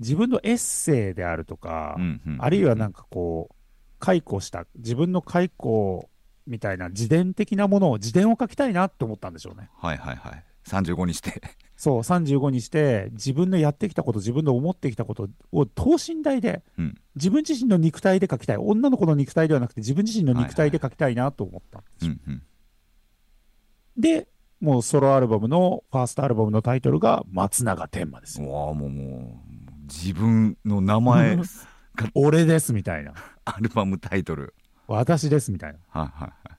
[0.00, 3.54] 自分のエッセイであるとか、うんうんあるいはなんかこう、
[3.98, 6.10] 解雇した、自分の解雇
[6.46, 9.70] みたいな自伝的なものを、自伝を書きたいなって思ったんでしょうね。
[9.76, 10.44] はいはいはい。
[10.66, 11.40] 35にして。
[11.76, 18.56] そう、35にして、自分のやってきたこと、自分の思ってきたことを等身大で、うん自分自身の肉体で書きたい。
[18.56, 21.84] 女の子の肉体ではなくて、自分自身の肉体で書きたいなと思った。
[22.02, 22.42] うんうん。
[23.96, 24.26] で、
[24.60, 29.43] もうソロアルバムの、ファーストアルバムのタイトルが、松永天馬ですわあもうもう
[30.02, 31.38] 自分の名前
[32.14, 33.14] 俺ですみたいな。
[33.44, 34.54] アルバムタイトル。
[34.88, 35.78] 私ですみたいな。
[35.88, 36.54] はいはいは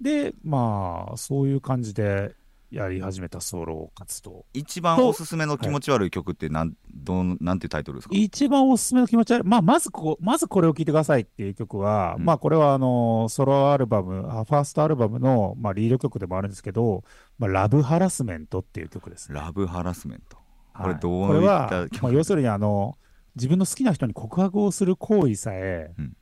[0.00, 0.04] い。
[0.04, 2.34] で、まあ、そういう感じで
[2.70, 4.44] やり始めたソロ活動。
[4.52, 8.14] 一番おすすめの気持ち悪い曲ってなん、どんなんていうタイトルですか？
[8.14, 9.48] 一番おすすめの気持ち悪い。
[9.48, 17.02] まあ、まずここ、まずこれを聴いてくださいっていう曲は、うんまあ、これはあの、ソロアルバム、あファーストアルバムの、まあ、リード曲でもあるんですけど、
[17.38, 19.32] まあ、ラブハラスメントっていう曲です。
[19.32, 20.38] ラブハラスメント。
[20.74, 22.96] こはいれどうこれは曲、まあ、要するにあの、
[23.36, 26.16] 自分の好きな人に告白をする行為さえ、うん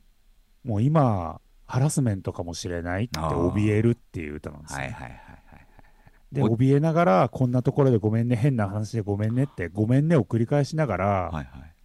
[0.63, 4.79] もう今、ハラスメントかもしれないって怯えるっていう歌なんですよ。
[4.79, 5.67] はいはいはいはい。
[6.31, 11.75] で、お怯えながら、こんなところでごめんね、変な話でごめんねって、ごめんねを繰り返しながら、はいはい。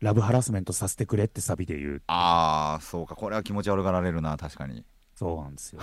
[0.00, 2.02] ラブハラスメントさせてくれってサビで言う。
[2.06, 3.16] ああ、そうか。
[3.16, 4.84] これは気持ち悪がられるな、確かに。
[5.14, 5.80] そうなんですよ。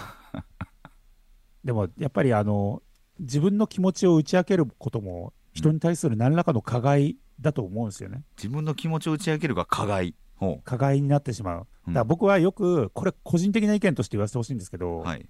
[1.64, 2.82] でも、やっぱりあの、
[3.20, 8.24] 自分の気持ちを打ち明けることも、人に対する何らかの加害だと思うんですよね。
[8.38, 10.14] 自分の気持ちを打ち明けるが加害。
[10.36, 11.68] ほ加害になってしまう。
[11.88, 15.04] うんだから僕はよく、これ個人的な意見として言わせてほしいんですけど、う。
[15.04, 15.26] はい。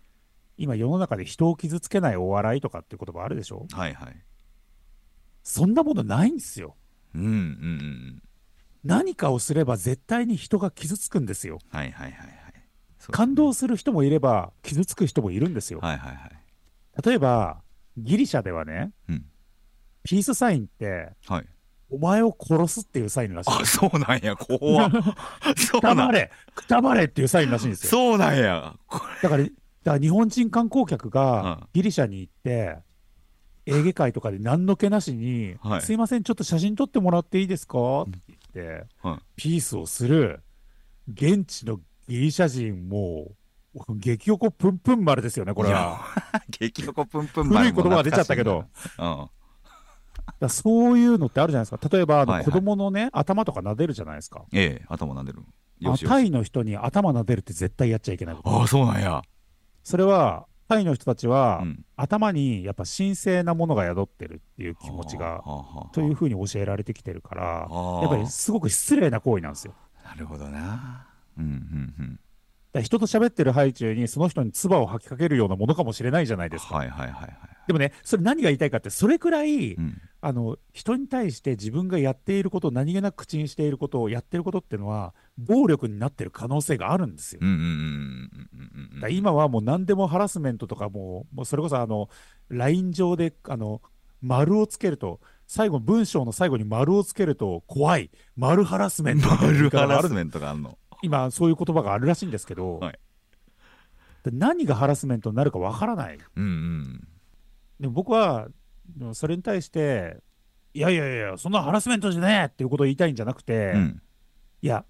[0.58, 3.68] 今世の中で人を傷つけないお笑いとかっていう言葉あるでしょ？
[3.72, 4.24] はいはい。
[5.44, 6.76] そんなものないんですよ。
[7.16, 8.24] うんうんうん。
[8.84, 11.60] 何かをすれば絶対に人が傷つくんですよ。
[11.70, 12.34] はいはいはいはい。
[13.00, 15.80] そう感動する人もいれば、傷つく人もいるんですよ。
[15.80, 16.32] はいはいはい。
[17.06, 17.62] 例えば、
[17.98, 19.26] ギリシャではね、うん
[20.08, 21.46] ピースサインって、はい。
[21.90, 23.78] お前を殺すっていうサインらしいあ、です。
[23.78, 24.92] そうなんや、怖っ
[25.58, 27.90] そうなんくたばれ、くたばれっていうサインらしいんですよ。
[27.90, 28.76] そうなんや。
[28.88, 29.54] こだから、だか
[29.86, 32.78] ら日本人観光客うんがギリシャに行って、
[33.66, 38.04] エーゲ海とかで何の気なしに、はいすいません、ちょっと写真撮ってもらっていいですか？
[38.04, 40.42] って言って、はいピースをする、
[41.14, 43.32] 現地のギリシャ人も、
[43.98, 46.02] 激おこぷんぷん丸ですよね、これは。
[46.50, 48.66] 激横プンプン古い言葉が出ちゃったけど。
[48.98, 49.30] うん。
[50.40, 51.90] だそういうのってあるじゃないですか。
[51.90, 54.46] 例えば、あのはいはい子供のね、頭とか撫でるじゃないですか。
[54.54, 55.40] ええ、頭撫でる。
[55.80, 56.10] よあしよし。
[56.10, 58.50] タイの人に頭撫でるって絶対やっちゃいけないこと。
[58.50, 59.22] ああ、そうなんや。
[59.84, 65.44] それは、タイの人たちは、うん頭にやっぱ神聖なものが宿ってるっていう気持ちが、
[65.94, 69.74] というふうに教えられてきてるから、あーやっぱりすごく失礼な行為なんですよ。
[70.06, 71.08] なるほどな。
[71.40, 71.50] うんうん
[72.00, 72.10] うん。
[72.12, 72.20] だか
[72.74, 76.76] ら人と喋ってる最中にその人に唾を吐きかけるようなものかもしれないじゃないですか。
[76.76, 77.30] はいはいはいはい。
[77.66, 80.00] でもね、それ何が言いたいかって、それくらい、うん。
[80.20, 87.42] あの人に対して自分がやっていること、何気なく口にしていることをやっていることっていうのは、暴力になってる可能性があるんですよ。
[89.10, 92.10] 今はもう何でもハラスメントとかも、もうそれこそあの
[92.50, 93.82] LINE 上であの
[94.22, 100.78] 丸をつけると、最後、文章の最後に丸をつけると怖い、丸ハラスメントみたいな言いマルハラスメントがあるの。
[101.04, 103.00] 今、そういう言葉があるらしいんですけど、はい
[104.24, 106.18] で何がハラスメントになるかわからない。
[106.36, 107.08] うんうん。
[107.80, 108.48] でも僕は、
[109.14, 110.18] それに対して、
[110.74, 114.02] いやいやいや、そんなハラスメントじゃねえっていうことを言いたいんじゃなくて、うん。
[114.62, 114.86] いや、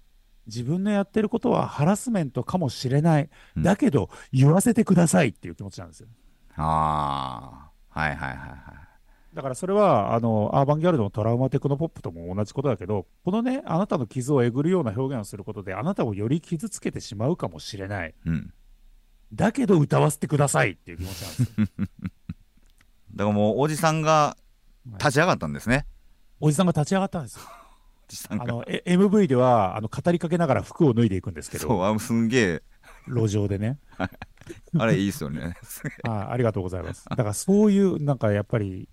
[0.46, 3.30] 自分のやってることはハラスメントかもしれない。
[3.56, 6.08] うんだけど、言わせてくださいっていう気持ちなんですよ。
[6.56, 8.00] ああ。
[8.00, 8.58] はいはいはいはい。
[9.34, 18.14] だからそれは、あの、アーバンギャルドのトラウマテクノポップとも同じことだけど、このね、あなたの傷をえぐるような表現をすることで、あなたをより傷つけてしまうかもしれない。
[18.24, 18.52] うん。
[19.32, 21.86] だけど、歌わせてくださいっていう気持ちなんですよ。
[23.18, 24.36] だからもうおじさんが
[24.92, 25.86] 立ち上がったんですね。
[26.38, 27.38] おじさんが立ち上がったんです。
[28.30, 32.62] あの、え MV では、あの、語りかけながら服を脱いでいくんですけそう、ど、あすんげえ、
[33.08, 33.80] 路上でね。
[34.78, 35.56] あれいいっすよね。
[36.04, 37.04] はい、ありがとうございます。
[37.06, 38.88] だからそういう、なんかやっぱり、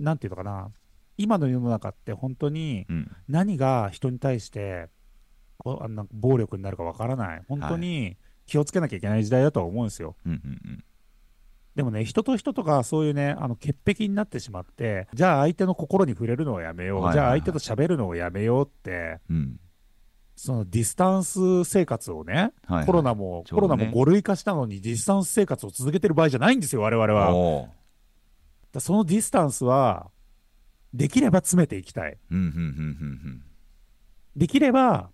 [0.00, 0.72] なんていうのかな、
[1.16, 3.16] 今の世の中って本当にうん。
[3.28, 4.88] 何が人に対して
[5.58, 10.16] こうあなんか暴力になるかわからない、本当に気をつけなきゃいけない時代だとは思うんですよ。
[10.26, 10.84] うんうん
[11.80, 19.36] でもね、人と人とかそういうね、あの潔癖になってしまって、じゃあ相手の心に触れるのをやめよう、はいはいはいじゃあ相手と喋るのをやめようって、うん。
[19.36, 19.60] うん。
[20.36, 27.68] そのディスタンス生活をね、はいはいコロナも、ねコロナも5類化したのにディスタンス生活を続けてる場合じゃないんですよ、我々は。
[28.72, 30.10] だからそのディスタンスは、
[30.92, 32.18] できれば詰めていきたい。
[32.30, 33.42] うんうんうんうん
[34.36, 35.10] できれば、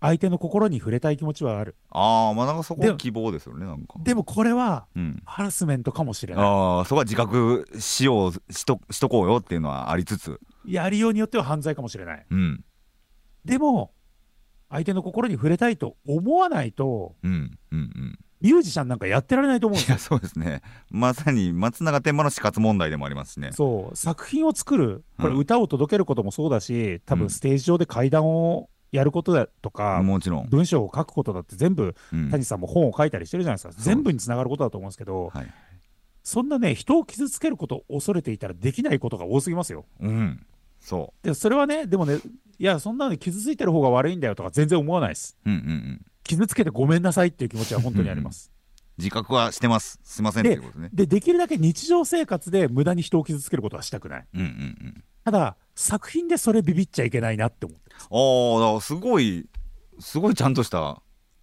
[0.00, 1.76] 相手の心に触れたい気持ちはある。
[1.90, 3.98] ああ、まあなんかそこで希望ですよね、なんか。
[4.02, 5.22] でもこれは、うん。
[5.26, 6.44] ハラスメントかもしれない。
[6.44, 10.40] ああ、そこは自覚しよう、しと、しとこうよっていうのはありつつ。
[10.64, 12.26] やりようによっては犯罪かもしれない。
[12.30, 12.64] うん。
[13.44, 13.92] でも、
[14.70, 17.58] 相手の心に触れたいと思わないと、うん。
[17.70, 18.18] うんうん。
[18.40, 20.62] ミュージシャンなんかやってられないと思うんですよいや、そうですね。
[20.90, 23.50] まさに松永天満の死活問題でもありますしね。
[23.52, 30.48] そう、作品を作る、これうん歌を届けることもそうだし、多うん分ステージ上で階段をやることだとか、もちろん。
[30.48, 33.82] 文章を書くことだって全部、うん谷さんも本を書いたりしてるじゃないですか。
[33.82, 35.52] 全部につながることだと思うんですけど、はい。
[36.22, 39.86] そんなね、人を傷つけることを恐れていたらできないことが多すぎますよ。
[40.00, 40.46] うん。
[40.80, 42.18] そで、それはね、でもね、
[42.58, 45.36] いや、そんなの傷ついてる方が悪いんだよとか全然思わないです。
[45.46, 45.50] う。
[45.50, 46.06] うんうんうん。
[46.24, 48.52] 傷つけてごめんなさいっていう気持ちは本当にあります。
[48.98, 54.26] 自覚はしてますすいませんっていうことねで、できるだけ日常生活で無駄に人を傷つけることはしたくない。
[54.34, 57.90] うんうんうんただ、作品でそれビビっちゃいけないなって思って。
[57.94, 59.48] ああだからすごい
[59.98, 61.00] すごいちゃんとした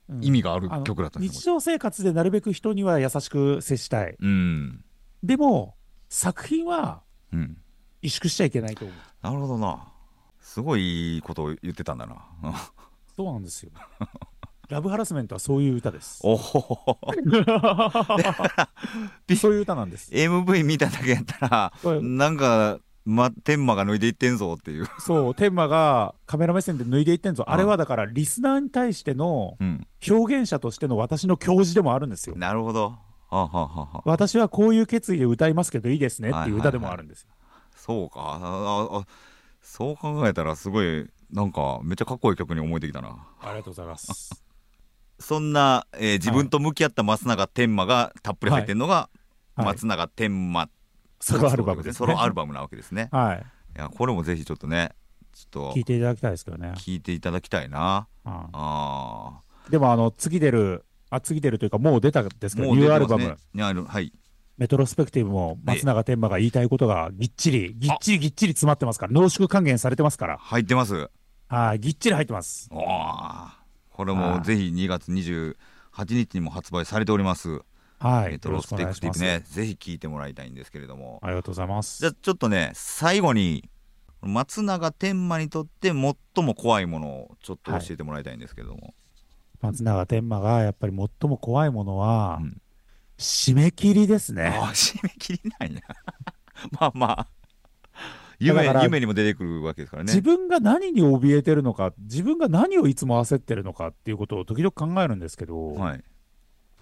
[0.09, 4.15] うん意味がある曲だったんです日常生活でなるべく人には優しく接したい。
[4.19, 4.83] うん
[5.23, 5.75] でも、
[6.09, 7.01] 作品は
[7.33, 7.57] うん
[8.03, 8.97] 萎縮しちゃいけないと思う。
[9.23, 9.91] なるほどな
[10.39, 12.23] すごいいいことを言ってたんだな
[13.15, 13.71] そうなんですよ。
[14.69, 16.19] ラブハラスメントはそういう歌です。
[16.23, 16.37] おお
[19.35, 20.11] そういう歌なんです。
[20.11, 27.45] MV 見ただけやったらなんか、ま、天馬が脱いでいってんぞっていう、そう、天馬がカメラ目線で脱いでいってんぞ。
[27.47, 27.53] うん。
[27.53, 32.35] あれはだから、リスナーに対してのうん、表現者としての私の教示でもあるんですよ。
[32.35, 32.97] なるほど。
[33.29, 33.57] はあ、はあ
[33.97, 37.29] は私はこういう決意で歌いますけどいいですねっていう歌でもあるんですよ。
[37.75, 38.19] そうか。
[38.21, 39.05] あああ
[39.61, 43.27] そう考えたらすごいなんかめっちゃかっこいい曲に思えてきたな。
[43.41, 44.43] ありがとうございます。
[45.19, 49.09] そんな、えー自分と向き合った松永天馬がたっぷり入ってるのが、
[49.55, 49.65] はい。
[49.65, 50.69] 松永天馬
[51.33, 51.97] ソロアルバムです、ね。
[51.97, 53.09] ソロアルバムなわけですね。
[53.11, 53.45] はい。
[53.75, 54.91] いやこれもぜひちょっとね
[55.33, 55.73] ちょっと。
[55.73, 56.73] 聞いていただきたいですけどね。
[56.77, 58.07] 聞いていただきたいな。
[58.25, 64.13] うんあでも、あの、次出る、あ、次出るというか、もう出たんですーけど、ニューアルバム、ねニューアルはい。
[64.57, 71.09] メトロスペクティブも松永天馬が言いたいことがぎっちり、ぎっちりぎっちり詰まってますから、濃縮還元されてますから、入ってます。
[71.47, 72.67] はい、ぎっちり入ってます。
[72.71, 73.47] おー。
[73.91, 75.55] これもぜひ2月28
[76.09, 77.61] 日にも発売されております、
[77.99, 78.33] はい。
[78.33, 79.41] メトロスペクティブね。
[79.45, 81.19] ぜひ聞いてもらいたいんですけれども。
[81.23, 81.99] ありがとうございます。
[81.99, 83.69] じゃあちょっとね最後に
[84.21, 86.15] 松永天馬にとって最も
[86.55, 88.93] 怖いものをちょっと教えてもらいたいんですけれども、
[89.61, 92.61] 松永天馬がやっぱり最も怖いものは、うん。
[93.17, 94.47] 締め切りですね。
[94.47, 95.81] ああ締め切りないな。
[96.79, 97.15] まあまあ。
[97.17, 97.27] だ
[98.39, 100.13] 夢夢にも出てくるわけですからね。
[100.13, 106.03] 自分が何に怯えてるのか、自分が何をいつも焦ってるのかっていうことを時々考えるんですけど、はい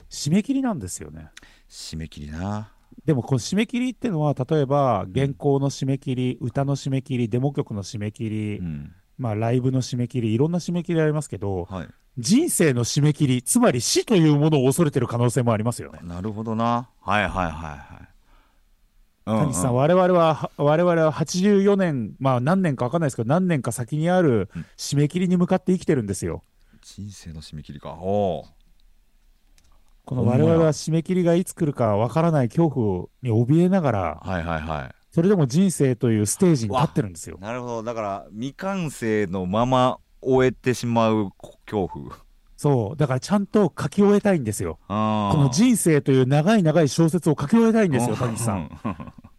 [0.09, 1.29] 締め切りなんですよね。
[1.69, 2.71] 締め切りな。
[3.05, 8.93] でもこの締め切りっていうのは、例えば原稿の締め切り、歌の締め切り、デモ曲の締め切り、うん。
[9.17, 11.87] まあライブの締め切り、いろんな締め切りありますけど、はい。
[12.17, 15.99] 人生の締め切り、つまり死というものを恐れてる可能性もありますよね。
[16.03, 16.89] なるほどな。
[17.01, 18.07] はいはいはいはい。
[19.27, 24.65] うん谷さん、うん我々は、我々は84年、まあ何年か分かんないですけど、何年か先にあるうん。
[24.77, 26.43] 締め切りに向かって生きてるんですよ。
[26.81, 27.93] 人生の締め切りか。
[27.99, 28.45] おお
[30.05, 34.95] この我々は締め切りがいつ来るか分からない恐怖に怯えながら、はいはいはい。
[35.11, 37.37] それでも人生というステージに立ってるんですよ。
[37.39, 37.83] なるほど。
[37.83, 41.31] だから未完成のまま終えてしまう
[41.65, 42.15] 恐怖。
[42.57, 42.97] そう。
[42.97, 44.79] だからちゃんと書き終えたいんですよ。
[44.87, 48.63] この人生という長い長い小説を書き終えたいんですよ、谷さん。
[48.63, 48.69] ん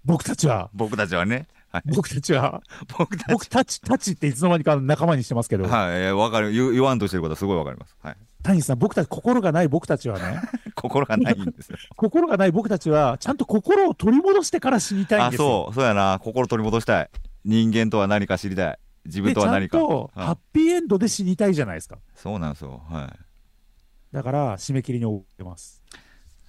[0.05, 0.71] 僕たちは。
[0.75, 1.47] 僕たちはね。
[1.71, 1.83] はい。
[1.95, 2.63] 僕たちは。
[2.97, 3.33] 僕たち。
[3.33, 6.13] 僕たち、たちっていつの間にか仲間にしてますけど、はい。
[6.13, 6.53] わかる。
[6.53, 7.97] 言う言わんとしてることはすごいわかります。
[8.01, 10.41] はい谷さん、僕たち、心がない僕たちはね、
[10.75, 11.79] 心がないんですよ。
[11.97, 15.67] 心がない僕たちは、ちゃんと心を取り戻してから死にたいんあですよ。
[15.67, 16.19] そうそうやな。
[16.23, 17.11] 心取り戻したい。
[17.45, 18.79] 人間とは何か知りたい。
[19.05, 19.79] 自分とは何か。
[19.79, 21.99] とはいハッピーエンドで死にたいじゃないですか。
[22.15, 22.83] そうなんですよ。
[22.89, 24.15] はい。
[24.15, 25.83] だから、締め切りに追ってます。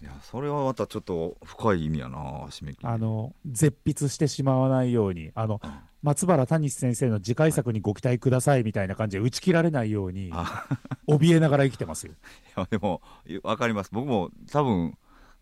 [0.02, 2.18] いやそれはまたちょっと深い意味やな
[2.50, 2.88] 締め切り。
[2.88, 5.60] あの、絶筆してしまわないように、あの、
[6.04, 10.66] 松原谷先生の次回作にご期待くださいみたいな感じで打ち切られないように、あ。
[11.08, 12.14] 怯えながら生きてますよ。
[12.56, 13.02] いやでも
[13.42, 13.90] わかります。
[13.92, 14.98] 僕も多分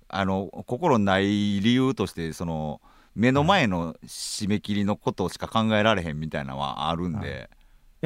[0.08, 2.80] あの心ない理由としてその
[3.16, 7.50] 目の前の締め切りのことしか考えられへんみたいなのはあるんで、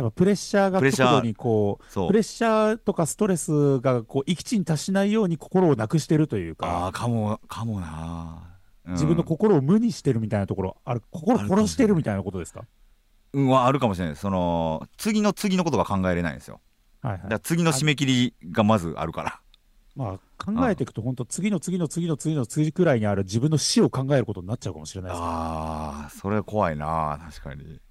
[0.04, 8.94] やっぱプレッシャーが極度にこう、プレッシャーとかストレスがこう、閾値に達しないように心をなくしてるというああか、かもかもな、うん。
[8.94, 12.66] 自分の心を無にしてるみたいなところ、あれ、心殺してるみたいなことですか？
[13.34, 14.16] うんはあるかもしれない。
[14.16, 16.62] その次の次のことが考えれないんですよ。
[17.02, 17.22] はいはい。
[17.24, 19.40] だから次の締め切りがまずあるから。
[19.96, 25.28] まあ、考えていくと、本当、次の次の次の次の次くらいにある自分の死を考えることになっちゃうかもしれないですね。
[25.28, 27.82] ああそれ怖いな確かに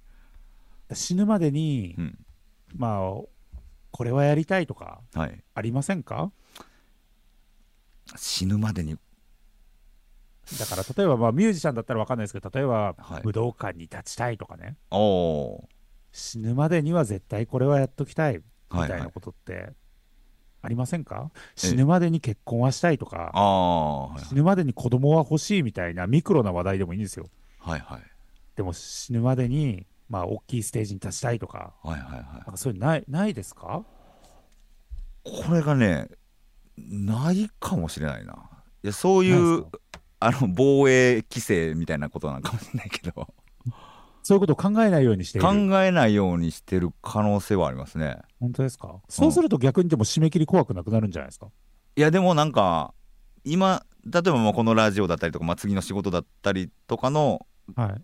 [0.93, 2.25] 死ぬまでに、うん。
[2.75, 3.21] まあ、
[3.91, 5.43] これはやりたいとか、はい。
[5.53, 6.31] ありませんか？
[8.15, 8.97] 死ぬまでに。
[10.57, 13.21] だから、例えば、まあ、ミュージシャンだったら分かんないですけど、例えば、はい。
[13.23, 14.77] 武道館に立ちたいとかね、
[16.11, 18.41] 死ぬまでには絶対これはやっときたい
[18.71, 18.89] みはいはい。
[18.89, 19.73] たいなことって
[20.63, 21.59] ありませんか、ええ。
[21.67, 24.25] 死ぬまでに結婚はしたいとか、ああはい。
[24.25, 27.27] 死ぬまでに子供は欲しいみたいなミクロな話題でもいいんですよ。
[27.59, 28.01] はいはい。
[28.55, 32.23] でも死ぬまでに、まあ、大きいステージに立ちたいとか、はいはいはい。
[32.33, 33.83] なんかそういうのないないですか？
[35.23, 36.07] これがね
[36.77, 38.33] ないかもしれないな。
[38.83, 39.65] いやそういう
[40.19, 43.27] あの防衛規制みたいなことなのかもしれないけど。
[44.23, 45.39] そういうことを考えないようにして。
[45.39, 48.17] 考えないようにしてる可能性はありますね。
[48.39, 48.99] 本当ですか？
[49.07, 51.47] そうすると逆にでも締め切り怖くなくなるんじゃないですか、
[51.95, 52.93] いやでもなんか
[53.43, 57.45] 今例えばまあこのラジオだったりとか、まあ、次の仕事だったりとかの
[57.75, 58.01] はい。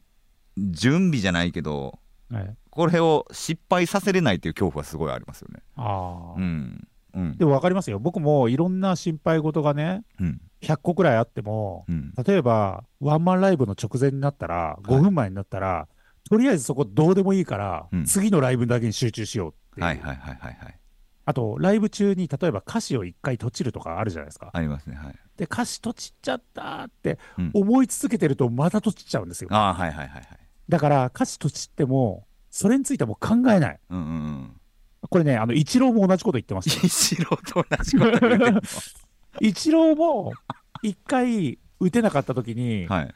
[0.58, 2.00] 準備じゃないけど
[2.32, 5.62] はい、これを失敗させれないっていう恐怖はすごいありますよね。
[5.76, 6.88] ああ、うん。
[7.14, 7.38] うん。
[7.38, 8.00] でも分かりますよ。
[8.00, 10.42] 僕もいろんな心配事がね、うん。
[10.62, 12.14] 100個くらいあっても、うん。
[12.26, 15.88] 例えば、ワンマンライブの直前になったら、5分前になったら、
[16.30, 18.06] とりあえずそこどうでもいいから、うん。
[18.06, 19.86] 次のライブだけに集中しようっていう。
[19.86, 20.80] はいはいはいはいはい。
[21.28, 24.50] あと、ライブ中に例えば歌詞を一回閉じるとかあるじゃないですか。
[24.52, 25.16] ありますねはい。
[25.38, 27.52] で、歌詞閉じちゃったーってうん。
[27.54, 29.50] 思い続けてるとまた閉じちゃうんですよ。
[29.52, 33.80] ああはいはいはいはいだから歌詞閉じっても、それについてはもう考えない。
[33.90, 34.62] うんうんうん
[35.08, 36.82] これね、あの、イチローも同じこと言ってますよ。
[36.84, 38.62] 一郎と同じこと言ってんの
[39.40, 40.34] イチローも
[40.82, 43.16] 一回打てなかった時に、はい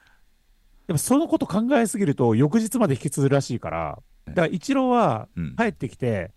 [0.88, 6.32] やっぱそのこと考えすぎると翌日まで引き続くらしいから、だからイチローはうん帰ってきて、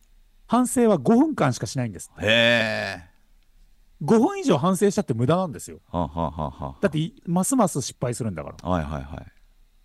[0.47, 2.11] 反省は5分間しかしないんです。
[2.19, 3.11] へえ
[4.03, 5.81] 5分以上反省したって無駄なんですよ。
[5.91, 8.69] はあはあはあはだってい、ますます失敗するんだから。
[8.71, 9.27] はいはいはい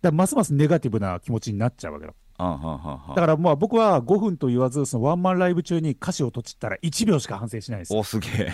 [0.04, 2.14] らますますネガティブな気持ちになっちゃうわけだ。
[2.40, 8.00] あはあはあはあだからまあ僕は5分と言わず、そのワンマンライブ中に歌詞を閉じったら1秒しか反省しないですよ。
[8.00, 8.54] おすげえ。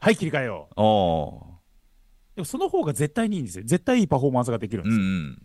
[0.00, 0.80] はい、切り替えよう。
[0.80, 1.46] おお
[2.36, 3.64] でもその方が絶対にいいんですよ。
[3.66, 5.02] 絶対いいパフォーマンスができるんうですよ。
[5.02, 5.42] んうん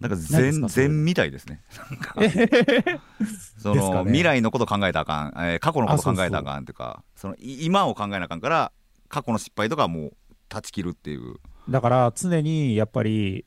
[0.00, 0.86] なんか何です禅かそれ。
[0.88, 1.62] 禅みたいですね。
[3.58, 8.72] その、未来のこと考えたらあかん、えー過去のこと考えたらあかんっていうかそのい今を考えなあかんから
[9.08, 10.16] 過去の失敗とかはもう
[10.48, 11.36] 断ち切るっていう。
[11.68, 13.44] だから常にやっぱり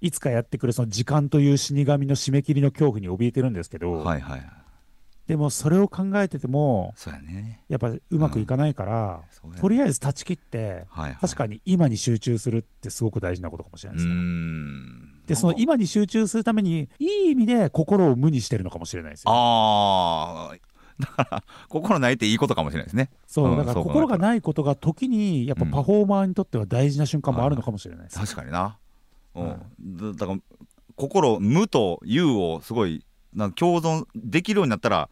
[0.00, 4.42] いつかやってくるその時間という死神の締め切りの恐怖に怯えてるんですけど、はいはい
[5.26, 7.64] でもそれを考えててもそうやね。
[7.68, 9.60] やっぱうまくいかないから、そうやね。
[9.60, 11.16] とりあえず断ち切ってはいはい。
[11.20, 14.14] 確かに今に集中するってすごく大事なことかもしれないうですね。
[14.14, 15.26] ん。
[15.26, 19.32] でその今に集中するためにいい意味で心を無にしてるのかもしれないですよ。
[19.32, 20.56] ああ
[20.98, 23.10] だから心ないっていいことかもしれないですね。
[23.26, 28.18] そううんだから心がないことが時にやっぱパフォーマーにとっては大事な瞬間もあるのかもしれないです。
[28.20, 28.78] 確かにな、
[29.36, 29.48] うん。
[29.48, 30.38] はだだから
[30.96, 35.10] 心無と有をすごいなんか共存できるようになったら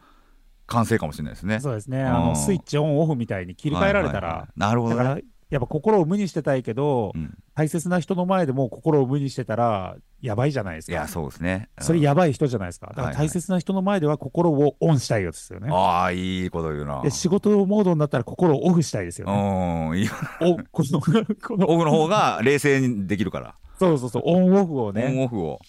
[0.67, 1.59] 完成かもしれないですね。
[1.59, 2.01] そうですね。
[2.01, 2.07] ん。
[2.07, 4.59] あのスイッチオンオフみたいに切り替えられたら、はいはいはい。
[4.59, 4.97] なるほどね。
[4.97, 5.21] だから
[5.51, 7.37] やっぱ心を無にしてたいけど、うん。
[7.53, 10.91] 大切な人の前でも心を無にしてたらやばいじゃないですか。
[10.91, 11.69] いやそうですね。
[11.79, 12.87] それやばい人じゃないですか。
[12.87, 13.27] だからはいはい。
[13.27, 15.69] 大切な人の前では心をオンしたいよですよね。
[15.71, 17.01] ああいいこと言うな。
[17.03, 19.89] で仕事モードになったら心をオフしたいですよね。
[19.91, 19.99] うん。
[19.99, 20.09] いい
[20.41, 21.69] おこのこの。
[21.69, 24.23] オフの方が冷静にできるから、そうそうそう。
[24.25, 25.59] オンオフをオンねオフを。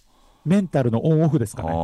[0.45, 1.71] メンタルのオンオフですかね。
[1.71, 1.75] あ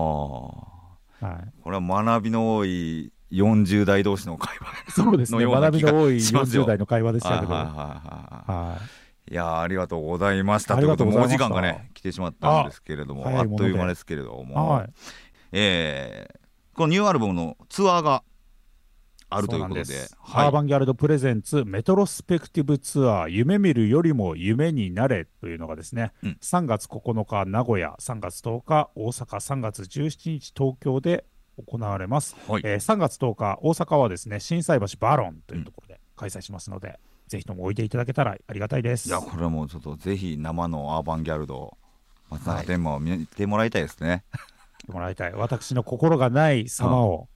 [1.21, 1.27] あ。
[1.27, 4.93] はい、これは学びの多い40代同士の会話。
[4.93, 5.45] そうですね。
[5.45, 6.65] 学びの多い気がしますよ。
[6.65, 7.53] 40代の会話でしたけど。
[7.53, 9.31] はいははいはいはい。
[9.31, 9.33] い。
[9.33, 10.77] いやーありがとうございました。
[10.77, 13.27] ありがとうございうことでお時間がね来てしまったんですけれども。
[13.29, 14.91] あっという間ですけれども、はい。
[15.53, 16.43] えー
[16.75, 18.23] このニューアルバムのツアーが
[19.35, 19.85] あるということで。
[19.85, 20.17] そうなんです。
[20.21, 20.47] はい。
[20.47, 26.39] アーバンギャルドプレゼンツメトロスペクティブツアー夢見るよりも夢になれというのがですね、うん。
[26.41, 27.97] 3月9日名古屋。
[28.01, 29.27] 3月10日大阪。
[29.37, 31.25] 3月17日東京で
[31.67, 32.63] 行われます、はい。
[32.65, 39.09] えー3月10日大阪はですね心斎橋バロンというところで開催しますので、ぜひともおいでいただけたらありがたいです。
[39.09, 41.77] いやこれはもうちょっとぜひ生のアーバンギャルド
[42.31, 44.25] 松永天馬を見てもらいたいですね、
[44.89, 45.33] もらいたい。
[45.35, 47.29] 私の心がない様を、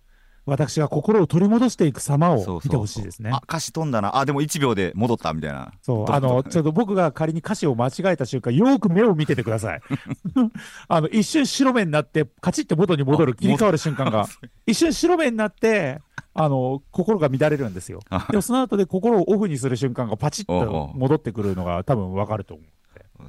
[0.47, 9.81] 私が心を取り戻していく様そうそうを見てほしいですねあ歌詞飛んだなあでも1秒で戻ったみたいなそう、どあの、どちょっと僕が仮に歌詞を間違えた瞬間、よーく目を見ててください。
[10.89, 14.27] あの、一瞬白目になって、カチッて元に 戻る、切り替わる瞬間が、
[14.67, 16.01] 一瞬白目になって、
[16.35, 18.01] あの、心が乱れるんですよ。
[18.11, 22.63] あでもその後で心をオフにする瞬間がパチッとう戻ってくるのが多分わかると思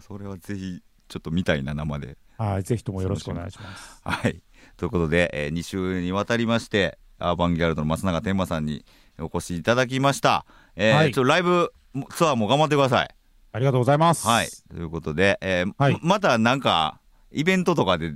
[0.01, 2.17] それはぜひちょっと見たいな生でう。
[2.43, 4.01] はい、ぜひともよろしくお願いします。
[4.03, 4.41] はい。
[4.75, 8.85] ということで、え2週にわたりまして、アーバンギャルドの松永天馬さんに
[9.19, 10.45] お越しいただきました。
[10.75, 11.73] えーはいちょっとライブ
[12.11, 13.09] ツアーも頑張ってください。
[13.53, 14.27] ありがとうございます。
[14.27, 14.47] はい。
[14.69, 16.99] ということで、えーはいままたなんか、
[17.31, 18.13] イベントとかで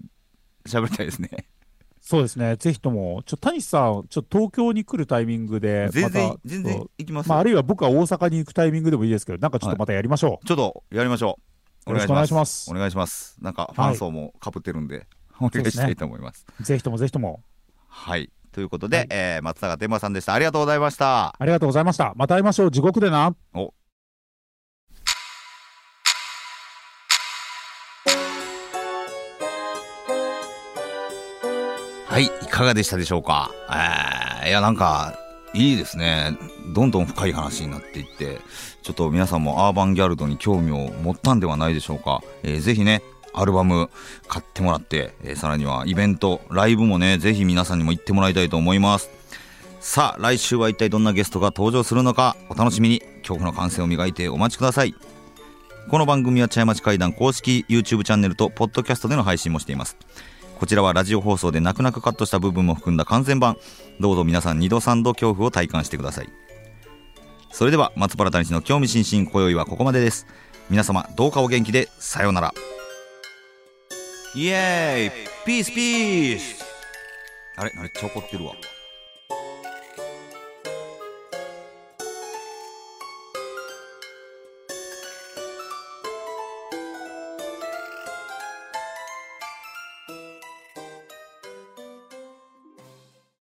[0.67, 1.29] 喋りたいですね。
[2.01, 2.55] そうですね。
[2.55, 10.45] ぜひとも、ちょ、谷さん、ちょ、東京に来るタイミングで、全然、全然行きますまあ、あよ、るいは僕は大阪に行くタイミングでもいいですけど、なんかちょっとまたやりましょう。
[10.45, 11.39] ちょっとやりましょ
[11.85, 11.91] う。
[11.91, 13.37] お願いしますお願いします。
[13.39, 15.07] なんか、ファン層もかぶってるんで、
[15.39, 16.45] お願いしたいと思います。
[16.61, 17.43] ぜひともぜひとも。
[17.87, 18.31] はい。
[18.51, 20.33] ということで、はいえー松永天馬さんでした。
[20.33, 21.35] ありがとうございました。
[21.37, 22.13] ありがとうございました。
[22.15, 22.71] また会いましょう。
[22.71, 23.35] 地獄でな。
[23.53, 23.73] お
[32.07, 33.51] はい、いかがでしたでしょうか？
[34.43, 35.17] えー、いや、なんか、
[35.53, 36.37] いいですね。
[36.75, 38.41] どんどん深い話になっていって、
[38.83, 42.21] ちょっと皆さんもアーバンギャルドに興味を持ったんではないでしょうか？
[42.43, 43.01] えーぜひね、
[43.33, 43.89] アルバム
[44.27, 49.09] 買ってもらって、えーさらにはイベント、ライブもね、ぜひ皆さんにも行ってもらいたいと思います。
[49.79, 53.01] さあ来週は一体どんなゲストが登場するのかお楽しみに。
[53.21, 54.93] 恐怖の感性を磨いてお待ちください。
[55.89, 59.97] この番組は茶屋町会談公式 YouTube チャンネルとポッドキャストでの配信もしています。
[60.59, 63.57] こちらはラジオ放送で泣く泣くカットした部分も含んだ完全版。
[63.99, 66.29] どうぞ皆さん2度3度恐怖を体感してください。
[67.51, 70.27] それでは松原谷氏の興味津々今宵はここまでです。
[70.69, 72.53] 皆様どうかお元気でさようなら。
[74.33, 76.63] イエーイピースピース
[77.57, 77.73] あれ？
[77.77, 77.89] あれ？
[77.89, 78.55] ちょこってるわ。